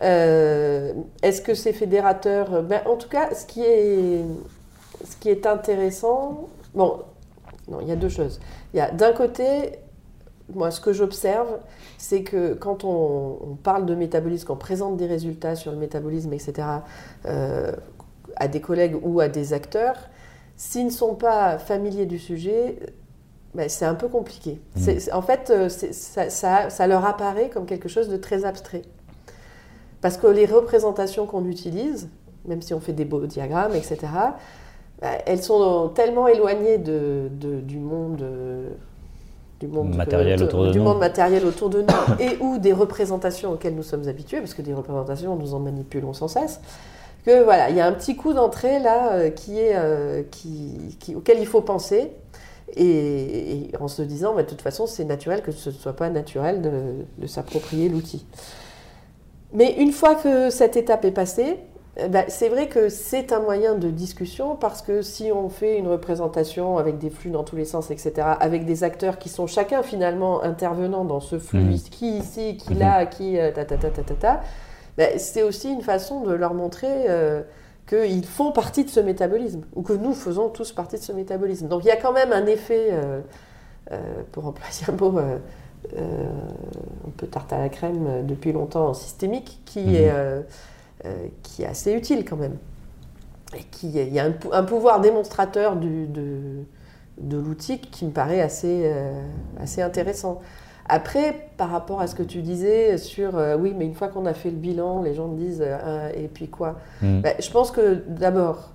Est-ce 0.00 1.42
que 1.42 1.54
c'est 1.54 1.72
fédérateur? 1.72 2.62
Ben, 2.62 2.82
En 2.86 2.96
tout 2.96 3.08
cas, 3.08 3.34
ce 3.34 3.44
qui 3.46 3.62
est, 3.62 4.24
ce 5.04 5.16
qui 5.16 5.28
est 5.28 5.46
intéressant, 5.46 6.48
bon, 6.74 7.00
non, 7.68 7.78
il 7.80 7.88
y 7.88 7.92
a 7.92 7.96
deux 7.96 8.08
choses. 8.08 8.40
Il 8.72 8.78
y 8.78 8.80
a 8.80 8.90
d'un 8.90 9.12
côté, 9.12 9.78
moi, 10.54 10.70
ce 10.70 10.80
que 10.80 10.92
j'observe, 10.92 11.58
c'est 11.98 12.22
que 12.22 12.54
quand 12.54 12.84
on, 12.84 13.56
parle 13.62 13.86
de 13.86 13.94
métabolisme, 13.94 14.46
qu'on 14.46 14.56
présente 14.56 14.96
des 14.96 15.06
résultats 15.06 15.56
sur 15.56 15.72
le 15.72 15.78
métabolisme, 15.78 16.32
etc., 16.32 16.66
euh, 17.26 17.72
à 18.36 18.48
des 18.48 18.60
collègues 18.60 18.96
ou 19.02 19.20
à 19.20 19.28
des 19.28 19.52
acteurs, 19.52 19.96
s'ils 20.56 20.86
ne 20.86 20.90
sont 20.90 21.14
pas 21.14 21.58
familiers 21.58 22.06
du 22.06 22.18
sujet, 22.18 22.78
ben, 23.54 23.68
c'est 23.68 23.84
un 23.84 23.94
peu 23.94 24.08
compliqué. 24.08 24.60
Mmh. 24.76 24.90
En 25.12 25.22
fait, 25.22 25.50
euh, 25.50 25.68
ça, 25.68 26.70
ça, 26.70 26.86
leur 26.86 27.04
apparaît 27.04 27.48
comme 27.48 27.66
quelque 27.66 27.88
chose 27.88 28.08
de 28.08 28.16
très 28.16 28.44
abstrait. 28.44 28.82
Parce 30.00 30.16
que 30.16 30.26
les 30.26 30.46
représentations 30.46 31.26
qu'on 31.26 31.44
utilise, 31.46 32.08
même 32.46 32.62
si 32.62 32.74
on 32.74 32.80
fait 32.80 32.92
des 32.92 33.04
beaux 33.04 33.26
diagrammes, 33.26 33.74
etc., 33.74 33.98
ben, 35.00 35.18
elles 35.26 35.42
sont 35.42 35.90
tellement 35.94 36.28
éloignées 36.28 36.78
de, 36.78 37.28
du 37.30 37.78
monde 37.78 38.24
du 39.60 39.66
monde 39.66 39.94
matériel, 39.94 40.42
autour, 40.42 40.64
de 40.66 40.70
du 40.70 40.78
nous. 40.78 40.84
monde 40.84 40.98
matériel 40.98 41.44
autour 41.44 41.68
de 41.68 41.82
nous 41.82 42.14
et 42.20 42.38
ou 42.40 42.58
des 42.58 42.72
représentations 42.72 43.52
auxquelles 43.52 43.74
nous 43.74 43.82
sommes 43.82 44.08
habitués, 44.08 44.38
parce 44.38 44.54
que 44.54 44.62
des 44.62 44.74
représentations, 44.74 45.34
nous 45.36 45.54
en 45.54 45.58
manipulons 45.58 46.12
sans 46.12 46.28
cesse. 46.28 46.60
Que 47.24 47.42
voilà, 47.42 47.68
il 47.70 47.76
y 47.76 47.80
a 47.80 47.86
un 47.86 47.92
petit 47.92 48.14
coup 48.14 48.32
d'entrée 48.32 48.78
là 48.78 49.12
euh, 49.12 49.30
qui 49.30 49.58
est, 49.58 49.74
euh, 49.74 50.22
qui, 50.30 51.14
auquel 51.14 51.40
il 51.40 51.46
faut 51.46 51.60
penser. 51.60 52.12
Et, 52.76 53.70
en 53.80 53.88
se 53.88 54.02
disant, 54.02 54.34
bah, 54.34 54.42
de 54.42 54.48
toute 54.48 54.60
façon, 54.62 54.86
c'est 54.86 55.04
naturel 55.04 55.42
que 55.42 55.50
ce 55.50 55.70
ne 55.70 55.74
soit 55.74 55.94
pas 55.94 56.10
naturel 56.10 56.60
de, 56.60 56.70
de 57.18 57.26
s'approprier 57.26 57.88
l'outil. 57.88 58.24
Mais 59.52 59.76
une 59.78 59.92
fois 59.92 60.14
que 60.14 60.50
cette 60.50 60.76
étape 60.76 61.04
est 61.04 61.10
passée, 61.10 61.58
eh 62.00 62.08
ben, 62.08 62.24
c'est 62.28 62.48
vrai 62.48 62.68
que 62.68 62.88
c'est 62.88 63.32
un 63.32 63.40
moyen 63.40 63.74
de 63.74 63.90
discussion 63.90 64.54
parce 64.54 64.82
que 64.82 65.02
si 65.02 65.32
on 65.32 65.48
fait 65.48 65.78
une 65.78 65.88
représentation 65.88 66.78
avec 66.78 66.98
des 66.98 67.10
flux 67.10 67.30
dans 67.30 67.42
tous 67.42 67.56
les 67.56 67.64
sens, 67.64 67.90
etc., 67.90 68.12
avec 68.38 68.66
des 68.66 68.84
acteurs 68.84 69.18
qui 69.18 69.28
sont 69.28 69.48
chacun 69.48 69.82
finalement 69.82 70.42
intervenant 70.44 71.04
dans 71.04 71.18
ce 71.18 71.40
flux, 71.40 71.58
mhm. 71.58 71.78
qui 71.90 72.18
ici, 72.18 72.56
qui 72.56 72.74
mhm. 72.74 72.78
là, 72.78 73.06
qui 73.06 73.38
euh, 73.38 73.50
ta 73.50 73.64
ta 73.64 73.76
ta 73.76 73.90
ta 73.90 74.02
ta, 74.02 74.14
ta 74.14 74.40
ben, 74.96 75.18
c'est 75.18 75.42
aussi 75.42 75.72
une 75.72 75.82
façon 75.82 76.22
de 76.22 76.32
leur 76.32 76.54
montrer 76.54 77.06
euh, 77.08 77.42
qu'ils 77.88 78.26
font 78.26 78.52
partie 78.52 78.84
de 78.84 78.90
ce 78.90 79.00
métabolisme 79.00 79.62
ou 79.74 79.82
que 79.82 79.92
nous 79.92 80.12
faisons 80.12 80.50
tous 80.50 80.70
partie 80.70 80.98
de 80.98 81.02
ce 81.02 81.12
métabolisme. 81.12 81.66
Donc 81.66 81.82
il 81.84 81.88
y 81.88 81.92
a 81.92 81.96
quand 81.96 82.12
même 82.12 82.32
un 82.32 82.46
effet, 82.46 82.90
euh, 82.92 83.20
pour 84.30 84.46
employer 84.46 84.84
un 84.88 84.92
mot 84.92 85.18
un 85.96 87.10
peu 87.16 87.26
tarte 87.26 87.52
à 87.52 87.58
la 87.58 87.68
crème 87.68 88.26
depuis 88.26 88.52
longtemps, 88.52 88.94
systémique, 88.94 89.60
qui 89.64 89.80
mhm. 89.80 89.94
est 89.94 90.12
euh, 91.04 91.28
qui 91.44 91.62
est 91.62 91.66
assez 91.66 91.92
utile 91.92 92.24
quand 92.24 92.36
même. 92.36 92.56
Et 93.56 93.62
qui, 93.70 93.88
il 93.88 94.12
y 94.12 94.18
a 94.18 94.24
un, 94.24 94.64
pouvoir 94.64 95.00
démonstrateur 95.00 95.76
du, 95.76 96.08
de, 96.08 96.64
de 97.20 97.36
l'outil 97.36 97.78
qui 97.78 98.04
me 98.04 98.10
paraît 98.10 98.40
assez, 98.40 98.82
euh, 98.84 99.22
assez 99.60 99.80
intéressant. 99.80 100.40
Après, 100.88 101.50
par 101.56 101.70
rapport 101.70 102.00
à 102.00 102.08
ce 102.08 102.16
que 102.16 102.24
tu 102.24 102.42
disais 102.42 102.98
sur 102.98 103.38
euh, 103.38 103.56
oui, 103.56 103.74
mais 103.78 103.84
une 103.84 103.94
fois 103.94 104.08
qu'on 104.08 104.26
a 104.26 104.34
fait 104.34 104.50
le 104.50 104.56
bilan, 104.56 105.00
les 105.00 105.14
gens 105.14 105.28
me 105.28 105.38
disent 105.38 105.64
et 106.16 106.26
puis 106.26 106.48
quoi 106.48 106.80
hmm. 107.00 107.20
ben, 107.20 107.34
Je 107.38 107.50
pense 107.52 107.70
que 107.70 108.02
d'abord, 108.08 108.72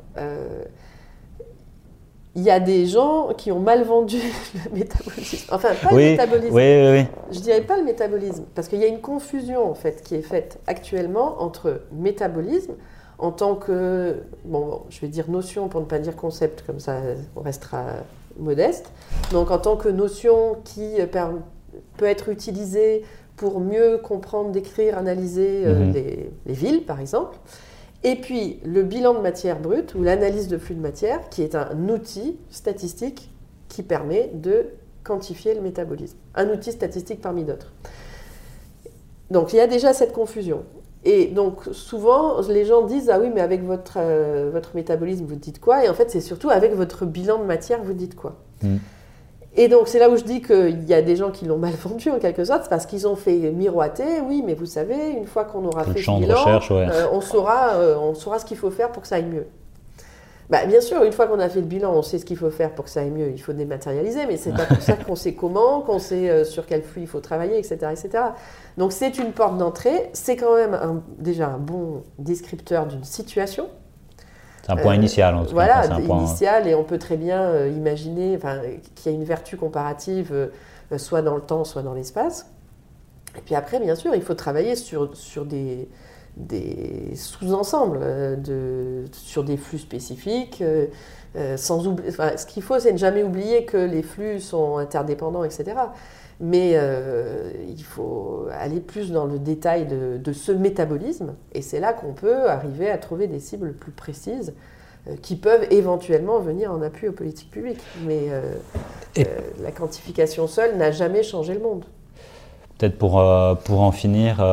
il 2.35 2.41
y 2.41 2.49
a 2.49 2.59
des 2.59 2.87
gens 2.87 3.29
qui 3.37 3.51
ont 3.51 3.59
mal 3.59 3.83
vendu 3.83 4.17
le 4.65 4.79
métabolisme. 4.79 5.53
Enfin, 5.53 5.69
pas 5.81 5.91
le 5.91 5.97
métabolisme. 5.97 6.55
Oui, 6.55 6.91
oui, 6.91 7.05
Je 7.31 7.39
dirais 7.39 7.61
pas 7.61 7.77
le 7.77 7.83
métabolisme, 7.83 8.45
parce 8.55 8.67
qu'il 8.67 8.79
y 8.79 8.83
a 8.83 8.87
une 8.87 9.01
confusion 9.01 9.69
en 9.69 9.75
fait 9.75 10.03
qui 10.03 10.15
est 10.15 10.21
faite 10.21 10.59
actuellement 10.67 11.41
entre 11.41 11.81
métabolisme 11.91 12.73
en 13.19 13.31
tant 13.31 13.55
que, 13.55 14.17
bon, 14.43 14.81
je 14.89 14.99
vais 14.99 15.07
dire 15.07 15.29
notion 15.29 15.67
pour 15.67 15.79
ne 15.79 15.85
pas 15.85 15.99
dire 15.99 16.15
concept, 16.15 16.63
comme 16.65 16.79
ça 16.79 16.97
on 17.35 17.41
restera 17.41 17.83
modeste. 18.37 18.89
Donc 19.31 19.51
en 19.51 19.59
tant 19.59 19.77
que 19.77 19.89
notion 19.89 20.57
qui 20.63 20.95
peut 21.97 22.05
être 22.05 22.29
utilisée 22.29 23.03
pour 23.35 23.59
mieux 23.59 23.97
comprendre, 23.97 24.51
décrire, 24.51 24.97
analyser 24.97 25.63
euh, 25.65 25.85
mhm. 25.85 25.93
les, 25.93 26.31
les 26.45 26.53
villes, 26.53 26.83
par 26.83 26.99
exemple. 26.99 27.37
Et 28.03 28.15
puis 28.15 28.59
le 28.65 28.83
bilan 28.83 29.13
de 29.13 29.19
matière 29.19 29.59
brute 29.59 29.95
ou 29.95 30.03
l'analyse 30.03 30.47
de 30.47 30.57
flux 30.57 30.75
de 30.75 30.81
matière, 30.81 31.29
qui 31.29 31.41
est 31.41 31.55
un 31.55 31.89
outil 31.89 32.37
statistique 32.49 33.29
qui 33.69 33.81
permet 33.81 34.29
de 34.33 34.67
quantifier 35.03 35.53
le 35.53 35.61
métabolisme. 35.61 36.17
Un 36.35 36.49
outil 36.49 36.71
statistique 36.71 37.21
parmi 37.21 37.43
d'autres. 37.43 37.71
Donc 39.31 39.53
il 39.53 39.57
y 39.57 39.61
a 39.61 39.67
déjà 39.67 39.93
cette 39.93 40.13
confusion. 40.13 40.63
Et 41.05 41.27
donc 41.27 41.63
souvent, 41.71 42.39
les 42.41 42.65
gens 42.65 42.85
disent 42.85 43.09
Ah 43.09 43.19
oui, 43.19 43.29
mais 43.33 43.41
avec 43.41 43.63
votre, 43.63 43.95
euh, 43.97 44.61
métabolisme, 44.73 45.25
vous 45.25 45.35
dites 45.35 45.59
quoi? 45.59 45.83
Et 45.85 45.89
en 45.89 45.93
fait, 45.93 46.09
c'est 46.09 46.21
surtout 46.21 46.49
avec 46.49 46.73
votre 46.73 47.05
bilan 47.05 47.39
de 47.39 47.45
matière, 47.45 47.81
vous 47.83 47.93
dites 47.93 48.15
quoi? 48.15 48.37
Hmm. 48.61 48.77
Et 49.55 49.67
donc, 49.67 49.87
c'est 49.87 49.99
là 49.99 50.09
où 50.09 50.17
je 50.17 50.23
dis 50.23 50.41
qu'il 50.41 50.83
y 50.87 50.93
a 50.93 51.01
des 51.01 51.15
gens 51.15 51.29
qui 51.29 51.45
l'ont 51.45 51.57
mal 51.57 51.73
vendu 51.73 52.09
en 52.09 52.17
quelque 52.17 52.43
sorte, 52.43 52.69
parce 52.69 52.85
qu'ils 52.85 53.07
ont 53.07 53.15
fait 53.15 53.51
miroiter, 53.51 54.21
oui, 54.27 54.43
mais 54.43 54.55
vous 54.55 54.65
savez, 54.65 55.11
une 55.11 55.27
fois 55.27 55.45
qu'on 55.45 55.63
aura 55.65 55.83
fait 55.83 56.01
ce 56.01 56.11
bilan, 56.11 56.59
euh, 56.71 57.05
on, 57.11 57.21
saura, 57.21 57.73
euh, 57.75 57.95
on 57.97 58.15
saura 58.15 58.39
ce 58.39 58.45
qu'il 58.45 58.57
faut 58.57 58.71
faire 58.71 58.91
pour 58.91 59.03
que 59.03 59.07
ça 59.07 59.15
aille 59.15 59.25
mieux. 59.25 59.45
Bah, 60.49 60.65
bien 60.65 60.81
sûr, 60.81 61.03
une 61.03 61.11
fois 61.11 61.27
qu'on 61.27 61.39
a 61.39 61.49
fait 61.49 61.61
le 61.61 61.67
bilan, 61.67 61.93
on 61.93 62.01
sait 62.01 62.17
ce 62.17 62.25
qu'il 62.25 62.35
faut 62.35 62.49
faire 62.49 62.73
pour 62.73 62.85
que 62.85 62.91
ça 62.91 63.01
aille 63.01 63.11
mieux. 63.11 63.29
Il 63.31 63.41
faut 63.41 63.53
dématérialiser, 63.53 64.25
mais 64.27 64.37
c'est 64.37 64.51
pas 64.51 64.65
pour 64.65 64.81
ça 64.81 64.93
qu'on 64.93 65.15
sait 65.15 65.33
comment, 65.33 65.81
qu'on 65.81 65.99
sait 65.99 66.29
euh, 66.29 66.43
sur 66.43 66.65
quel 66.65 66.81
flux 66.81 67.01
il 67.01 67.07
faut 67.07 67.21
travailler, 67.21 67.57
etc. 67.57 67.77
etc. 67.91 68.09
Donc, 68.77 68.91
c'est 68.91 69.19
une 69.19 69.31
porte 69.33 69.57
d'entrée. 69.57 70.09
C'est 70.13 70.35
quand 70.35 70.55
même 70.55 71.01
déjà 71.19 71.47
un 71.47 71.59
bon 71.59 72.03
descripteur 72.17 72.87
d'une 72.87 73.03
situation. 73.03 73.67
C'est 74.63 74.71
un 74.71 74.77
point 74.77 74.95
initial, 74.95 75.35
en 75.35 75.45
tout 75.45 75.53
voilà, 75.53 75.87
cas. 75.87 75.99
Voilà, 75.99 76.23
initial, 76.23 76.67
et 76.67 76.75
on 76.75 76.85
peut 76.85 76.97
très 76.97 77.17
bien 77.17 77.41
euh, 77.41 77.69
imaginer 77.69 78.39
qu'il 78.95 79.11
y 79.11 79.13
a 79.13 79.17
une 79.17 79.25
vertu 79.25 79.57
comparative, 79.57 80.29
euh, 80.31 80.97
soit 80.97 81.21
dans 81.21 81.35
le 81.35 81.41
temps, 81.41 81.65
soit 81.65 81.81
dans 81.81 81.93
l'espace. 81.93 82.49
Et 83.37 83.41
puis 83.41 83.55
après, 83.55 83.79
bien 83.79 83.95
sûr, 83.95 84.15
il 84.15 84.21
faut 84.21 84.35
travailler 84.35 84.77
sur, 84.77 85.17
sur 85.17 85.45
des, 85.45 85.89
des 86.37 87.15
sous-ensembles, 87.15 87.99
euh, 88.01 88.35
de, 88.35 89.05
sur 89.11 89.43
des 89.43 89.57
flux 89.57 89.79
spécifiques. 89.79 90.63
sans 91.57 91.87
enfin, 91.87 92.37
ce 92.37 92.45
qu'il 92.45 92.63
faut, 92.63 92.79
c'est 92.79 92.91
ne 92.91 92.97
jamais 92.97 93.23
oublier 93.23 93.65
que 93.65 93.77
les 93.77 94.03
flux 94.03 94.39
sont 94.39 94.77
interdépendants, 94.77 95.43
etc. 95.43 95.73
Mais 96.39 96.71
euh, 96.75 97.51
il 97.69 97.83
faut 97.83 98.47
aller 98.51 98.79
plus 98.79 99.11
dans 99.11 99.25
le 99.25 99.39
détail 99.39 99.87
de, 99.87 100.33
ce 100.33 100.51
métabolisme, 100.51 101.35
et 101.53 101.61
c'est 101.61 101.79
là 101.79 101.93
qu'on 101.93 102.13
peut 102.13 102.49
arriver 102.49 102.89
à 102.89 102.97
trouver 102.97 103.27
des 103.27 103.39
cibles 103.39 103.73
plus 103.73 103.91
précises 103.91 104.53
euh, 105.07 105.15
qui 105.21 105.35
peuvent 105.35 105.65
éventuellement 105.71 106.39
venir 106.39 106.71
en 106.71 106.81
appui 106.81 107.07
aux 107.07 107.13
politiques 107.13 107.51
publiques. 107.51 107.83
Mais 108.05 108.23
euh, 108.29 108.55
la 109.61 109.71
quantification 109.71 110.47
seule 110.47 110.75
n'a 110.77 110.91
jamais 110.91 111.23
changé 111.23 111.53
le 111.53 111.61
monde. 111.61 111.85
Peut-être 112.77 112.97
pour, 112.97 113.23
pour 113.63 113.81
en 113.81 113.91
finir, 113.91 114.43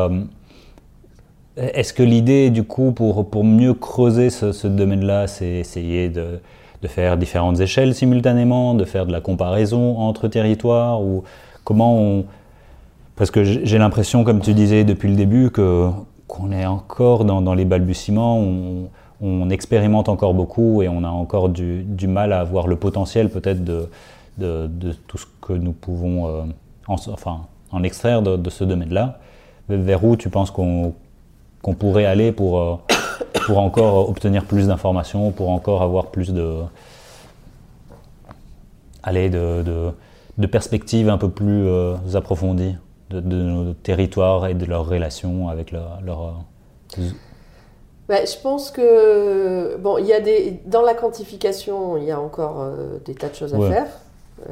est-ce 1.61 1.93
que 1.93 2.03
l'idée, 2.03 2.51
du 2.51 2.65
coup, 2.65 2.93
pour, 2.93 3.29
pour 3.29 3.45
mieux 3.45 3.75
creuser 3.75 4.31
ce, 4.31 4.67
domaine-là, 4.67 5.27
c'est 5.27 5.47
essayer 5.47 6.09
de, 6.09 6.41
de 6.83 6.89
faire 6.89 7.17
différentes 7.17 7.61
échelles 7.61 7.95
simultanément, 7.95 8.75
de 8.75 8.85
faire 8.85 9.07
de 9.07 9.13
la 9.13 9.21
comparaison 9.21 9.99
entre 9.99 10.29
territoires 10.29 11.03
ou 11.03 11.25
Comment 11.65 11.97
on... 11.99 12.25
Parce 13.17 13.31
que 13.31 13.45
j'ai 13.45 13.79
l'impression, 13.79 14.25
comme 14.25 14.41
tu 14.41 14.55
disais 14.55 14.83
depuis 14.85 15.09
le 15.09 15.15
début, 15.15 15.51
que 15.51 15.89
qu'on 16.27 16.53
est 16.53 16.65
encore 16.65 17.25
dans, 17.25 17.55
les 17.55 17.65
balbutiements, 17.65 18.41
on, 19.21 19.51
expérimente 19.51 20.09
encore 20.09 20.33
beaucoup 20.33 20.81
et 20.81 20.89
on 20.89 21.03
a 21.05 21.09
encore 21.09 21.49
du, 21.49 21.85
mal 22.09 22.33
à 22.33 22.41
avoir 22.41 22.67
le 22.67 22.77
potentiel 22.77 23.29
peut-être 23.29 23.63
de, 23.65 23.89
de, 24.39 24.93
tout 25.07 25.19
ce 25.19 25.27
que 25.43 25.53
nous 25.53 25.73
pouvons 25.73 26.29
euh, 26.29 26.43
en, 26.87 26.95
enfin, 26.95 27.43
en 27.73 27.83
extraire 27.83 28.23
de, 28.23 28.51
ce 28.51 28.65
domaine-là. 28.65 29.19
Vers 29.69 30.05
où 30.05 30.17
tu 30.17 30.31
penses 30.31 30.51
qu'on 30.51 30.95
pourrait 31.63 32.07
aller 32.07 32.33
pour, 32.33 32.59
euh, 32.59 32.77
pour 33.47 33.59
encore 33.59 34.09
obtenir 34.09 34.45
plus 34.45 34.69
d'informations, 34.69 35.31
pour 35.31 35.51
encore 35.51 35.83
avoir 35.83 36.07
plus 36.07 36.33
de... 36.33 36.63
Aller 39.03 39.31
de 39.31 39.93
de 40.41 40.47
perspectives 40.47 41.09
un 41.09 41.19
peu 41.19 41.31
plus 41.31 41.67
euh, 41.67 41.97
approfondies 42.15 42.77
de, 43.11 43.21
nos 43.21 43.75
territoires 43.75 44.47
et 44.47 44.55
de 44.55 44.65
leurs 44.65 44.89
relations 44.89 45.49
avec 45.49 45.71
leur... 45.71 46.03
Euh, 46.99 47.03
bah, 48.09 48.25
je 48.25 48.37
pense 48.43 48.71
que 48.71 49.77
bon, 49.77 49.99
il 49.99 50.07
y 50.07 50.13
a 50.13 50.21
des 50.21 50.61
dans 50.67 50.83
la 50.83 50.95
quantification, 50.95 51.97
il 51.97 52.05
y 52.05 52.11
a 52.11 52.19
encore 52.19 52.61
euh, 52.61 52.99
des 53.05 53.15
tas 53.15 53.29
de 53.29 53.35
choses 53.35 53.55
à 53.55 53.59
faire, 53.59 53.87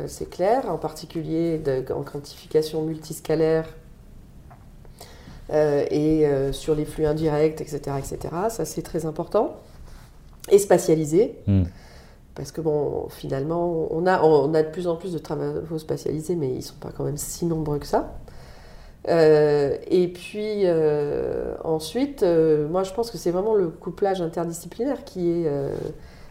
c'est 0.06 0.30
clair. 0.30 0.70
En 0.70 0.76
particulier 0.76 1.60
en 1.90 2.02
quantification 2.02 2.82
multiscalaire 2.82 3.64
et 5.50 6.26
sur 6.52 6.74
les 6.74 6.84
flux 6.84 7.06
indirects, 7.06 7.60
etc., 7.60 7.80
etc. 7.98 8.18
Ça 8.50 8.64
c'est 8.64 8.82
très 8.82 9.06
important 9.06 9.56
et 10.50 10.58
spatialisé. 10.58 11.36
Hmm. 11.46 11.64
Parce 12.34 12.52
que 12.52 12.60
bon, 12.60 13.08
finalement, 13.08 13.88
on 13.90 14.06
a, 14.06 14.22
on 14.22 14.54
a 14.54 14.62
de 14.62 14.68
plus 14.68 14.86
en 14.86 14.94
plus 14.94 15.12
de 15.12 15.18
travaux 15.18 15.78
spatialisés, 15.78 16.36
mais 16.36 16.50
ils 16.50 16.58
ne 16.58 16.60
sont 16.60 16.76
pas 16.80 16.90
quand 16.96 17.02
même 17.02 17.16
si 17.16 17.46
nombreux 17.46 17.78
que 17.78 17.86
ça. 17.86 18.14
et 19.08 20.12
puis 20.14 20.64
ensuite, 21.64 22.22
moi 22.22 22.84
je 22.84 22.92
pense 22.92 23.10
que 23.10 23.18
c'est 23.18 23.30
vraiment 23.32 23.54
le 23.54 23.68
couplage 23.68 24.20
interdisciplinaire 24.20 25.04
qui 25.04 25.30
est, 25.30 25.50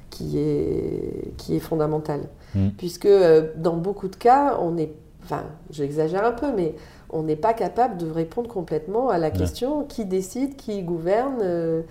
qui 0.09 0.39
est, 0.39 1.33
qui 1.37 1.55
est 1.55 1.59
fondamental. 1.59 2.21
Mm. 2.55 2.69
Puisque 2.77 3.09
dans 3.55 3.75
beaucoup 3.75 4.07
de 4.07 4.15
cas, 4.15 4.57
on 4.61 4.77
est, 4.77 4.93
enfin 5.23 5.43
j'exagère 5.69 6.25
un 6.25 6.31
peu, 6.31 6.47
mais 6.55 6.75
on 7.09 7.23
n'est 7.23 7.35
pas 7.35 7.53
capable 7.53 7.97
de 7.97 8.09
répondre 8.09 8.49
complètement 8.49 9.09
à 9.09 9.17
la 9.17 9.31
question 9.31 9.83
qui 9.83 10.05
décide, 10.05 10.55
qui 10.55 10.81
gouverne 10.83 11.39
euh, 11.41 11.81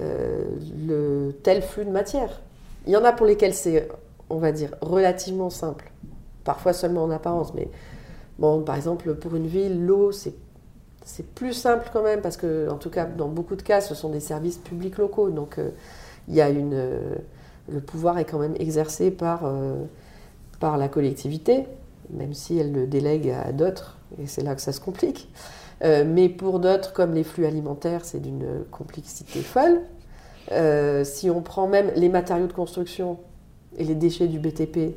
euh, 0.00 0.44
le 0.86 1.32
tel 1.42 1.62
flux 1.62 1.84
de 1.84 1.90
matière. 1.90 2.40
Il 2.86 2.92
y 2.92 2.96
en 2.96 3.04
a 3.04 3.12
pour 3.12 3.26
lesquels 3.26 3.54
c'est, 3.54 3.88
on 4.30 4.38
va 4.38 4.52
dire, 4.52 4.74
relativement 4.80 5.50
simple, 5.50 5.90
parfois 6.42 6.72
seulement 6.72 7.04
en 7.04 7.10
apparence, 7.10 7.54
mais 7.54 7.68
bon, 8.38 8.62
par 8.62 8.76
exemple, 8.76 9.14
pour 9.14 9.36
une 9.36 9.46
ville, 9.46 9.84
l'eau, 9.84 10.12
c'est 10.12 10.34
c'est 11.06 11.26
plus 11.26 11.52
simple 11.52 11.90
quand 11.92 12.02
même 12.02 12.22
parce 12.22 12.38
que, 12.38 12.70
en 12.70 12.78
tout 12.78 12.88
cas, 12.88 13.04
dans 13.04 13.28
beaucoup 13.28 13.56
de 13.56 13.62
cas, 13.62 13.82
ce 13.82 13.94
sont 13.94 14.08
des 14.08 14.20
services 14.20 14.56
publics 14.56 14.96
locaux. 14.96 15.28
Donc, 15.28 15.58
euh, 15.58 15.68
il 16.28 16.34
y 16.34 16.40
a 16.40 16.48
une, 16.48 16.82
le 17.68 17.80
pouvoir 17.80 18.18
est 18.18 18.24
quand 18.24 18.38
même 18.38 18.54
exercé 18.58 19.10
par, 19.10 19.42
par 20.60 20.78
la 20.78 20.88
collectivité, 20.88 21.66
même 22.08 22.32
si 22.32 22.58
elle 22.58 22.72
le 22.72 22.86
délègue 22.86 23.28
à 23.28 23.52
d'autres 23.52 23.98
et 24.22 24.26
c'est 24.26 24.42
là 24.42 24.54
que 24.54 24.60
ça 24.60 24.72
se 24.72 24.80
complique. 24.80 25.28
Euh, 25.82 26.04
mais 26.06 26.28
pour 26.28 26.60
d'autres, 26.60 26.92
comme 26.92 27.14
les 27.14 27.24
flux 27.24 27.46
alimentaires, 27.46 28.04
c'est 28.04 28.20
d'une 28.20 28.64
complexité 28.70 29.40
folle. 29.40 29.80
Euh, 30.52 31.04
si 31.04 31.30
on 31.30 31.40
prend 31.40 31.66
même 31.66 31.90
les 31.96 32.08
matériaux 32.08 32.46
de 32.46 32.52
construction 32.52 33.18
et 33.76 33.84
les 33.84 33.94
déchets 33.94 34.28
du 34.28 34.38
BTP, 34.38 34.96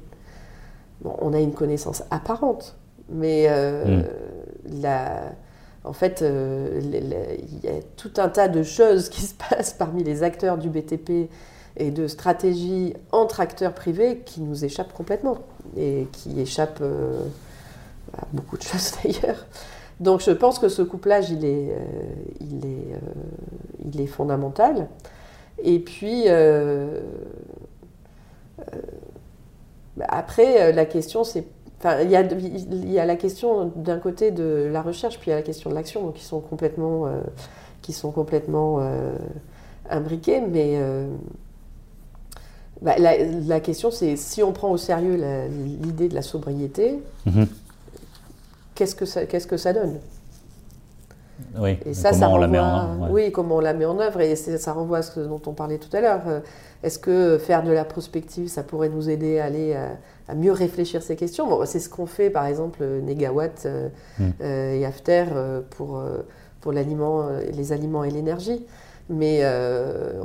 bon, 1.02 1.16
on 1.20 1.34
a 1.34 1.40
une 1.40 1.54
connaissance 1.54 2.04
apparente, 2.12 2.76
mais 3.10 3.48
euh, 3.50 4.02
mm. 4.02 4.86
en 5.84 5.94
fait, 5.94 6.24
il 6.24 7.60
y 7.64 7.68
a 7.68 7.82
tout 7.96 8.12
un 8.18 8.30
tas 8.30 8.48
de 8.48 8.64
choses 8.64 9.10
qui 9.10 9.22
se 9.22 9.34
passent 9.50 9.74
parmi 9.74 10.04
les 10.04 10.24
acteurs 10.24 10.58
du 10.58 10.70
BTP 10.70 11.30
et 11.80 11.92
de 11.92 12.08
stratégies 12.08 12.94
entre 13.12 13.40
acteurs 13.40 13.74
privés 13.74 14.22
qui 14.26 14.42
nous 14.42 14.66
échappent 14.66 14.94
complètement 14.94 15.38
et 15.78 16.08
qui 16.12 16.40
échappent 16.40 16.84
beaucoup 18.34 18.58
de 18.58 18.64
choses 18.64 18.94
d'ailleurs. 19.04 19.46
Donc 20.00 20.22
je 20.22 20.32
pense 20.32 20.60
que 20.60 20.70
ce 20.70 20.82
couplage, 20.82 21.30
il 21.32 21.44
est, 21.44 21.72
euh, 21.72 21.76
il 22.40 22.66
est, 22.66 22.94
euh, 22.94 23.00
il 23.86 24.02
est 24.02 24.08
fondamental. 24.08 24.88
Et 25.64 25.80
puis, 25.80 26.26
euh, 26.28 27.00
après, 30.08 30.72
la 30.72 30.86
question, 30.86 31.24
c'est... 31.24 31.46
Il 31.84 32.10
y, 32.10 32.16
a, 32.16 32.24
y 32.24 33.00
a 33.00 33.06
la 33.06 33.16
question 33.16 33.72
d'un 33.76 34.00
côté 34.00 34.32
de 34.32 34.68
la 34.72 34.82
recherche, 34.82 35.20
puis 35.20 35.28
il 35.28 35.30
y 35.30 35.34
a 35.34 35.38
la 35.38 35.44
question 35.44 35.70
de 35.70 35.76
l'action, 35.76 36.12
qui 36.12 36.24
sont 36.24 36.40
complètement, 36.40 37.08
qui 37.84 37.94
sont 37.94 38.12
complètement 38.12 38.82
imbriquées. 39.88 40.42
Mais 40.42 40.80
bah, 42.82 42.96
la, 42.98 43.60
question, 43.60 43.92
c'est 43.92 44.16
si 44.16 44.42
on 44.42 44.54
prend 44.54 44.72
au 44.72 44.78
sérieux 44.78 45.22
l'idée 45.84 46.10
de 46.10 46.16
la 46.16 46.24
sobriété, 46.24 47.00
mm-hmm 47.28 47.46
qu'est-ce 48.78 48.96
que 48.96 49.06
ça, 49.06 49.26
qu'est-ce 49.26 49.48
que 49.48 49.58
ça 49.58 49.74
donne 49.74 50.00
oui, 51.60 51.78
et 51.86 51.94
ça, 51.94 52.10
comment 52.10 52.20
ça 52.20 52.30
on 52.30 52.38
la 52.38 52.48
met 52.48 52.60
en 52.60 53.04
œuvre. 53.04 53.12
Oui, 53.12 53.32
comment 53.32 53.58
on 53.58 53.60
la 53.60 53.74
met 53.74 53.86
en 53.86 54.00
œuvre, 54.00 54.22
et 54.22 54.36
ça 54.36 54.74
renvoie 54.74 55.00
à 55.00 55.02
ce 55.04 55.20
dont 55.20 55.42
on 55.46 55.54
parlait 55.54 55.78
tout 55.78 55.96
à 55.96 56.02
l'heure. 56.02 56.22
Euh, 56.28 56.40
est-ce 56.82 56.98
que 56.98 57.38
faire 57.38 57.64
de 57.64 57.72
la 57.72 57.86
prospective, 57.86 58.48
ça 58.48 58.64
pourrait 58.64 58.90
nous 58.90 59.08
aider 59.08 59.40
à 59.40 59.46
aller 59.46 59.78
à, 60.28 60.36
mieux 60.36 60.52
réfléchir 60.52 61.04
ces 61.04 61.16
questions? 61.16 61.48
Bon, 61.48 61.64
C'est 61.66 61.80
ce 61.80 61.90
qu'on 61.90 62.08
fait, 62.08 62.32
par 62.32 62.46
exemple, 62.46 62.84
Negawatt 62.84 63.66
euh, 63.66 63.90
hmm. 64.20 64.30
euh, 64.42 64.74
et 64.74 64.86
After 64.86 65.26
pour, 65.72 66.02
pour 66.62 66.72
l'aliment, 66.72 67.30
les 67.54 67.72
aliments 67.72 68.04
et 68.04 68.10
l'énergie. 68.10 68.66
Mais 69.10 69.44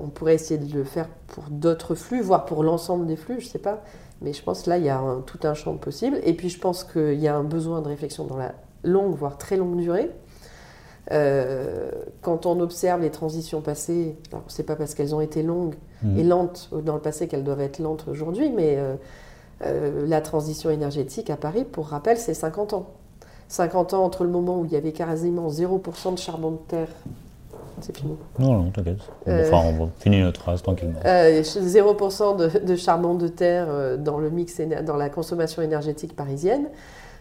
on 0.02 0.08
pourrait 0.08 0.34
essayer 0.34 0.58
de 0.58 0.74
le 0.74 0.84
faire 0.84 1.08
pour 1.28 1.44
d'autres 1.50 1.94
flux, 1.94 2.22
voire 2.22 2.46
pour 2.46 2.64
l'ensemble 2.64 3.06
des 3.06 3.16
flux, 3.16 3.40
je 3.40 3.46
ne 3.46 3.50
sais 3.50 3.58
pas. 3.58 3.82
Mais 4.22 4.32
je 4.32 4.42
pense 4.42 4.62
que 4.62 4.70
là, 4.70 4.78
il 4.78 4.84
y 4.84 4.90
a 4.90 5.02
tout 5.26 5.38
un 5.44 5.54
champ 5.54 5.76
possible. 5.76 6.20
Et 6.24 6.34
puis, 6.34 6.48
je 6.48 6.58
pense 6.58 6.84
qu'il 6.84 7.20
y 7.20 7.28
a 7.28 7.36
un 7.36 7.44
besoin 7.44 7.80
de 7.82 7.88
réflexion 7.88 8.24
dans 8.24 8.36
la 8.36 8.54
longue, 8.84 9.14
voire 9.14 9.38
très 9.38 9.56
longue 9.56 9.76
durée. 9.76 10.10
Euh, 11.10 11.90
quand 12.20 12.46
on 12.46 12.60
observe 12.60 13.00
les 13.02 13.10
transitions 13.10 13.60
passées, 13.60 14.16
alors 14.30 14.44
c'est 14.46 14.62
pas 14.62 14.76
parce 14.76 14.94
qu'elles 14.94 15.14
ont 15.14 15.20
été 15.20 15.42
longues 15.42 15.74
mmh. 16.02 16.18
et 16.18 16.22
lentes 16.22 16.70
dans 16.84 16.94
le 16.94 17.00
passé 17.00 17.26
qu'elles 17.26 17.42
doivent 17.42 17.60
être 17.60 17.80
lentes 17.80 18.04
aujourd'hui, 18.08 18.50
mais 18.50 18.76
euh, 18.78 18.94
euh, 19.64 20.06
la 20.06 20.20
transition 20.20 20.70
énergétique 20.70 21.28
à 21.28 21.36
Paris, 21.36 21.64
pour 21.64 21.88
rappel, 21.88 22.18
c'est 22.18 22.34
50 22.34 22.74
ans. 22.74 22.86
50 23.48 23.94
ans 23.94 24.04
entre 24.04 24.24
le 24.24 24.30
moment 24.30 24.60
où 24.60 24.64
il 24.64 24.72
y 24.72 24.76
avait 24.76 24.92
quasiment 24.92 25.48
0% 25.48 26.14
de 26.14 26.18
charbon 26.18 26.52
de 26.52 26.58
terre 26.68 26.88
c'est 27.82 27.96
fini. 27.96 28.16
Non, 28.38 28.54
non, 28.54 28.70
t'inquiète. 28.70 28.98
Euh, 29.28 29.46
enfin, 29.46 29.68
on 29.68 29.84
va 29.84 29.90
finir 29.98 30.24
notre 30.24 30.40
phrase 30.40 30.62
tranquillement. 30.62 31.00
0% 31.00 32.40
euh, 32.40 32.60
de, 32.60 32.76
charbon 32.76 33.14
de 33.14 33.28
terre 33.28 33.66
euh, 33.68 33.96
dans, 33.96 34.18
le 34.18 34.30
mix, 34.30 34.60
dans 34.60 34.96
la 34.96 35.10
consommation 35.10 35.62
énergétique 35.62 36.16
parisienne. 36.16 36.68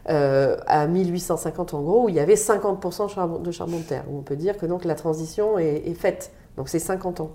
à 0.05 0.87
1850 0.87 1.73
en 1.73 1.81
gros, 1.81 2.05
où 2.05 2.09
il 2.09 2.15
y 2.15 2.19
avait 2.19 2.35
50% 2.35 3.05
de 3.05 3.09
charbon, 3.09 3.39
de 3.39 3.51
charbon 3.51 3.77
de 3.77 3.83
terre. 3.83 4.03
on 4.11 4.21
peut 4.21 4.35
dire 4.35 4.57
que 4.57 4.65
donc 4.65 4.85
la 4.85 4.95
transition 4.95 5.57
est, 5.57 5.93
faite. 5.93 6.31
Donc 6.57 6.69
c'est 6.69 6.79
50 6.79 7.21
ans. 7.21 7.31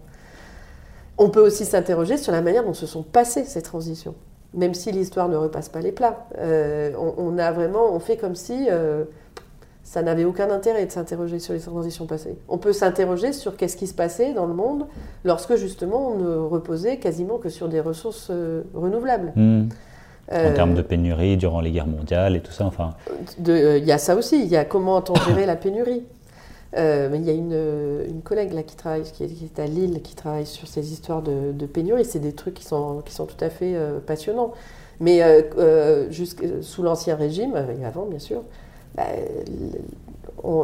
On 1.18 1.30
peut 1.30 1.40
aussi 1.40 1.64
s'interroger 1.64 2.16
sur 2.16 2.32
la 2.32 2.42
manière 2.42 2.64
dont 2.64 2.74
se 2.74 2.86
sont 2.86 3.02
passées 3.02 3.44
ces 3.44 3.62
transitions, 3.62 4.14
même 4.52 4.74
si 4.74 4.92
l'histoire 4.92 5.28
ne 5.28 5.36
repasse 5.36 5.68
pas 5.68 5.80
les 5.80 5.92
plats. 5.92 6.26
On, 6.38 7.14
on, 7.16 7.38
a 7.38 7.52
vraiment, 7.52 7.92
on 7.92 8.00
fait 8.00 8.16
comme 8.16 8.34
si 8.34 8.68
ça 9.87 10.03
n'avait 10.03 10.25
aucun 10.25 10.51
intérêt 10.51 10.85
de 10.85 10.90
s'interroger 10.90 11.38
sur 11.38 11.55
les 11.55 11.61
transitions 11.61 12.07
passées. 12.07 12.37
On 12.49 12.59
peut 12.59 12.72
s'interroger 12.72 13.33
sur 13.33 13.57
qu'est-ce 13.57 13.77
qui 13.77 13.87
se 13.87 13.94
passait 13.94 14.35
dans 14.35 14.46
le 14.46 14.53
monde 14.53 14.87
lorsque 15.25 15.55
justement 15.55 16.11
on 16.11 16.18
ne 16.18 16.35
reposait 16.35 16.96
quasiment 16.96 17.38
que 17.38 17.49
sur 17.49 17.68
des 17.68 17.79
ressources 17.79 18.29
euh, 18.31 18.64
renouvelables. 18.75 19.33
Hmm. 19.37 19.68
en 20.33 20.53
termes 20.55 20.75
de 20.75 20.83
pénurie 20.83 21.37
durant 21.37 21.61
les 21.61 21.70
guerres 21.70 21.87
mondiales 21.87 22.35
et 22.35 22.40
tout 22.40 22.51
ça, 22.51 22.64
enfin. 22.64 22.94
Euh, 23.49 23.79
il 23.79 23.85
y 23.85 23.92
a 23.92 23.99
ça 23.99 24.16
aussi. 24.16 24.42
Il 24.42 24.49
y 24.49 24.57
a 24.57 24.64
comment 24.64 25.01
on 25.09 25.14
gérer 25.29 25.46
la 25.46 25.55
pénurie. 25.55 26.03
Euh, 26.77 27.09
il 27.14 27.22
y 27.22 27.31
a 27.31 27.33
une, 27.33 28.22
collègue 28.25 28.55
là 28.55 28.64
qui 28.64 28.75
travaille, 28.75 29.05
qui 29.05 29.22
est, 29.22 29.61
à 29.61 29.66
Lille, 29.66 30.03
qui 30.03 30.16
travaille 30.16 30.46
sur 30.46 30.66
ces 30.66 30.92
histoires 30.92 31.22
de, 31.22 31.66
pénurie. 31.66 32.05
C'est 32.05 32.18
des 32.18 32.33
trucs 32.33 32.55
qui 32.55 32.64
sont, 32.64 33.03
qui 33.07 33.14
sont 33.14 33.27
tout 33.27 33.42
à 33.42 33.51
fait 33.51 33.77
passionnants. 34.05 34.53
Mais 34.99 35.22
sous 36.61 36.83
l'Ancien 36.83 37.14
Régime, 37.14 37.55
et 37.81 37.85
avant 37.85 38.07
bien 38.07 38.18
sûr, 38.18 38.42
bah, 38.96 39.04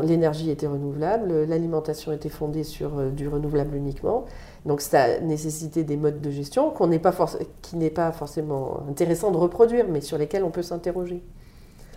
l'énergie 0.02 0.50
était 0.50 0.66
renouvelable, 0.66 1.44
l'alimentation 1.44 2.12
était 2.12 2.28
fondée 2.28 2.64
sur 2.64 2.98
euh, 2.98 3.10
du 3.10 3.28
renouvelable 3.28 3.76
uniquement. 3.76 4.24
Donc 4.64 4.80
ça 4.80 5.20
nécessitait 5.20 5.84
des 5.84 5.96
modes 5.96 6.20
de 6.20 6.30
gestion 6.30 6.70
pas 6.70 7.14
qui 7.62 7.76
n'est 7.76 7.90
pas 7.90 8.12
forcément 8.12 8.80
intéressant 8.88 9.30
de 9.30 9.36
reproduire, 9.36 9.86
mais 9.88 10.00
sur 10.00 10.18
lesquels 10.18 10.44
on 10.44 10.50
peut 10.50 10.62
s'interroger. 10.62 11.22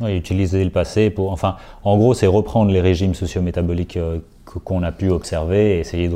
Oui, 0.02 0.18
utiliser 0.18 0.64
le 0.64 0.72
passé 0.72 1.10
pour. 1.10 1.32
Enfin, 1.32 1.56
en 1.84 1.98
gros, 1.98 2.14
c'est 2.14 2.28
reprendre 2.28 2.72
les 2.72 2.82
régimes 2.82 3.14
socio-métaboliques 3.14 3.98
euh, 3.98 4.20
qu'on 4.44 4.84
a 4.84 4.92
pu 4.92 5.10
observer 5.10 5.78
et 5.78 5.80
essayer 5.80 6.10
de 6.10 6.16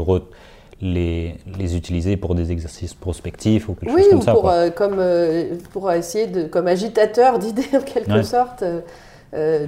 les, 0.82 1.36
les, 1.58 1.76
utiliser 1.78 2.18
pour 2.18 2.36
des 2.36 2.52
exercices 2.52 2.94
prospectifs 2.94 3.70
ou 3.70 3.76
quelque 3.76 3.98
chose 3.98 4.10
comme 4.10 4.22
ça. 4.22 4.38
Oui, 4.38 4.50
euh, 4.52 4.70
comme, 4.70 5.02
pour 5.72 5.92
essayer 5.92 6.28
de, 6.28 6.44
comme 6.44 6.68
agitateur 6.68 7.40
d'idées 7.40 7.70
en 7.74 7.82
quelque 7.82 8.24
sorte. 8.24 8.64
Euh, 9.34 9.68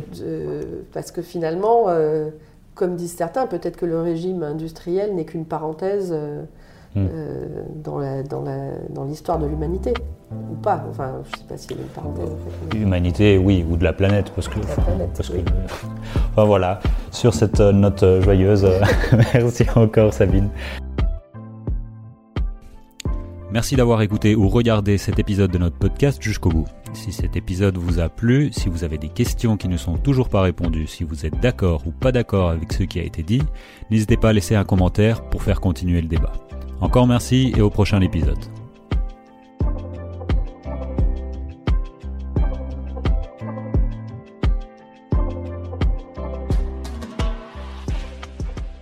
parce 0.93 1.11
que 1.11 1.21
finalement, 1.21 1.85
euh, 1.87 2.29
comme 2.73 2.95
disent 2.95 3.15
certains, 3.15 3.47
peut-être 3.47 3.77
que 3.77 3.85
le 3.85 4.01
régime 4.01 4.43
industriel 4.43 5.13
n'est 5.15 5.25
qu'une 5.25 5.45
parenthèse 5.45 6.11
euh, 6.13 6.43
hmm. 6.95 7.81
dans, 7.83 9.05
l'histoire 9.05 9.39
de 9.39 9.45
l'humanité. 9.45 9.93
Ou 10.31 10.55
pas, 10.55 10.85
enfin, 10.89 11.21
je 11.25 11.31
ne 11.31 11.37
sais 11.37 11.43
pas 11.47 11.57
s'il 11.57 11.71
y 11.71 11.79
a 11.79 11.83
une 11.83 11.89
parenthèse. 11.89 12.29
L'humanité, 12.73 13.37
oui, 13.37 13.65
ou 13.69 13.75
de 13.75 13.83
la 13.83 13.93
planète, 13.93 14.31
parce 14.33 14.47
que... 14.47 14.59
parce 15.15 15.29
que 15.29 15.37
enfin 16.31 16.45
voilà, 16.45 16.79
sur 17.11 17.33
cette 17.33 17.59
note 17.59 18.03
joyeuse, 18.21 18.65
merci 19.33 19.65
encore 19.75 20.13
Sabine. 20.13 20.49
Merci 23.51 23.75
d'avoir 23.75 24.01
écouté 24.01 24.33
ou 24.33 24.47
regardé 24.47 24.97
cet 24.97 25.19
épisode 25.19 25.51
de 25.51 25.57
notre 25.57 25.77
podcast 25.77 26.21
jusqu'au 26.21 26.49
bout. 26.49 26.67
Si 26.93 27.11
cet 27.11 27.35
épisode 27.35 27.77
vous 27.77 27.99
a 27.99 28.07
plu, 28.07 28.49
si 28.53 28.69
vous 28.69 28.85
avez 28.85 28.97
des 28.97 29.09
questions 29.09 29.57
qui 29.57 29.67
ne 29.67 29.75
sont 29.75 29.97
toujours 29.97 30.29
pas 30.29 30.41
répondues, 30.41 30.87
si 30.87 31.03
vous 31.03 31.25
êtes 31.25 31.37
d'accord 31.41 31.85
ou 31.85 31.91
pas 31.91 32.13
d'accord 32.13 32.49
avec 32.49 32.71
ce 32.71 32.83
qui 32.83 32.99
a 32.99 33.03
été 33.03 33.23
dit, 33.23 33.41
n'hésitez 33.89 34.15
pas 34.15 34.29
à 34.29 34.33
laisser 34.33 34.55
un 34.55 34.63
commentaire 34.63 35.23
pour 35.29 35.43
faire 35.43 35.59
continuer 35.59 36.01
le 36.01 36.07
débat. 36.07 36.31
Encore 36.79 37.07
merci 37.07 37.53
et 37.55 37.61
au 37.61 37.69
prochain 37.69 37.99
épisode. 37.99 38.60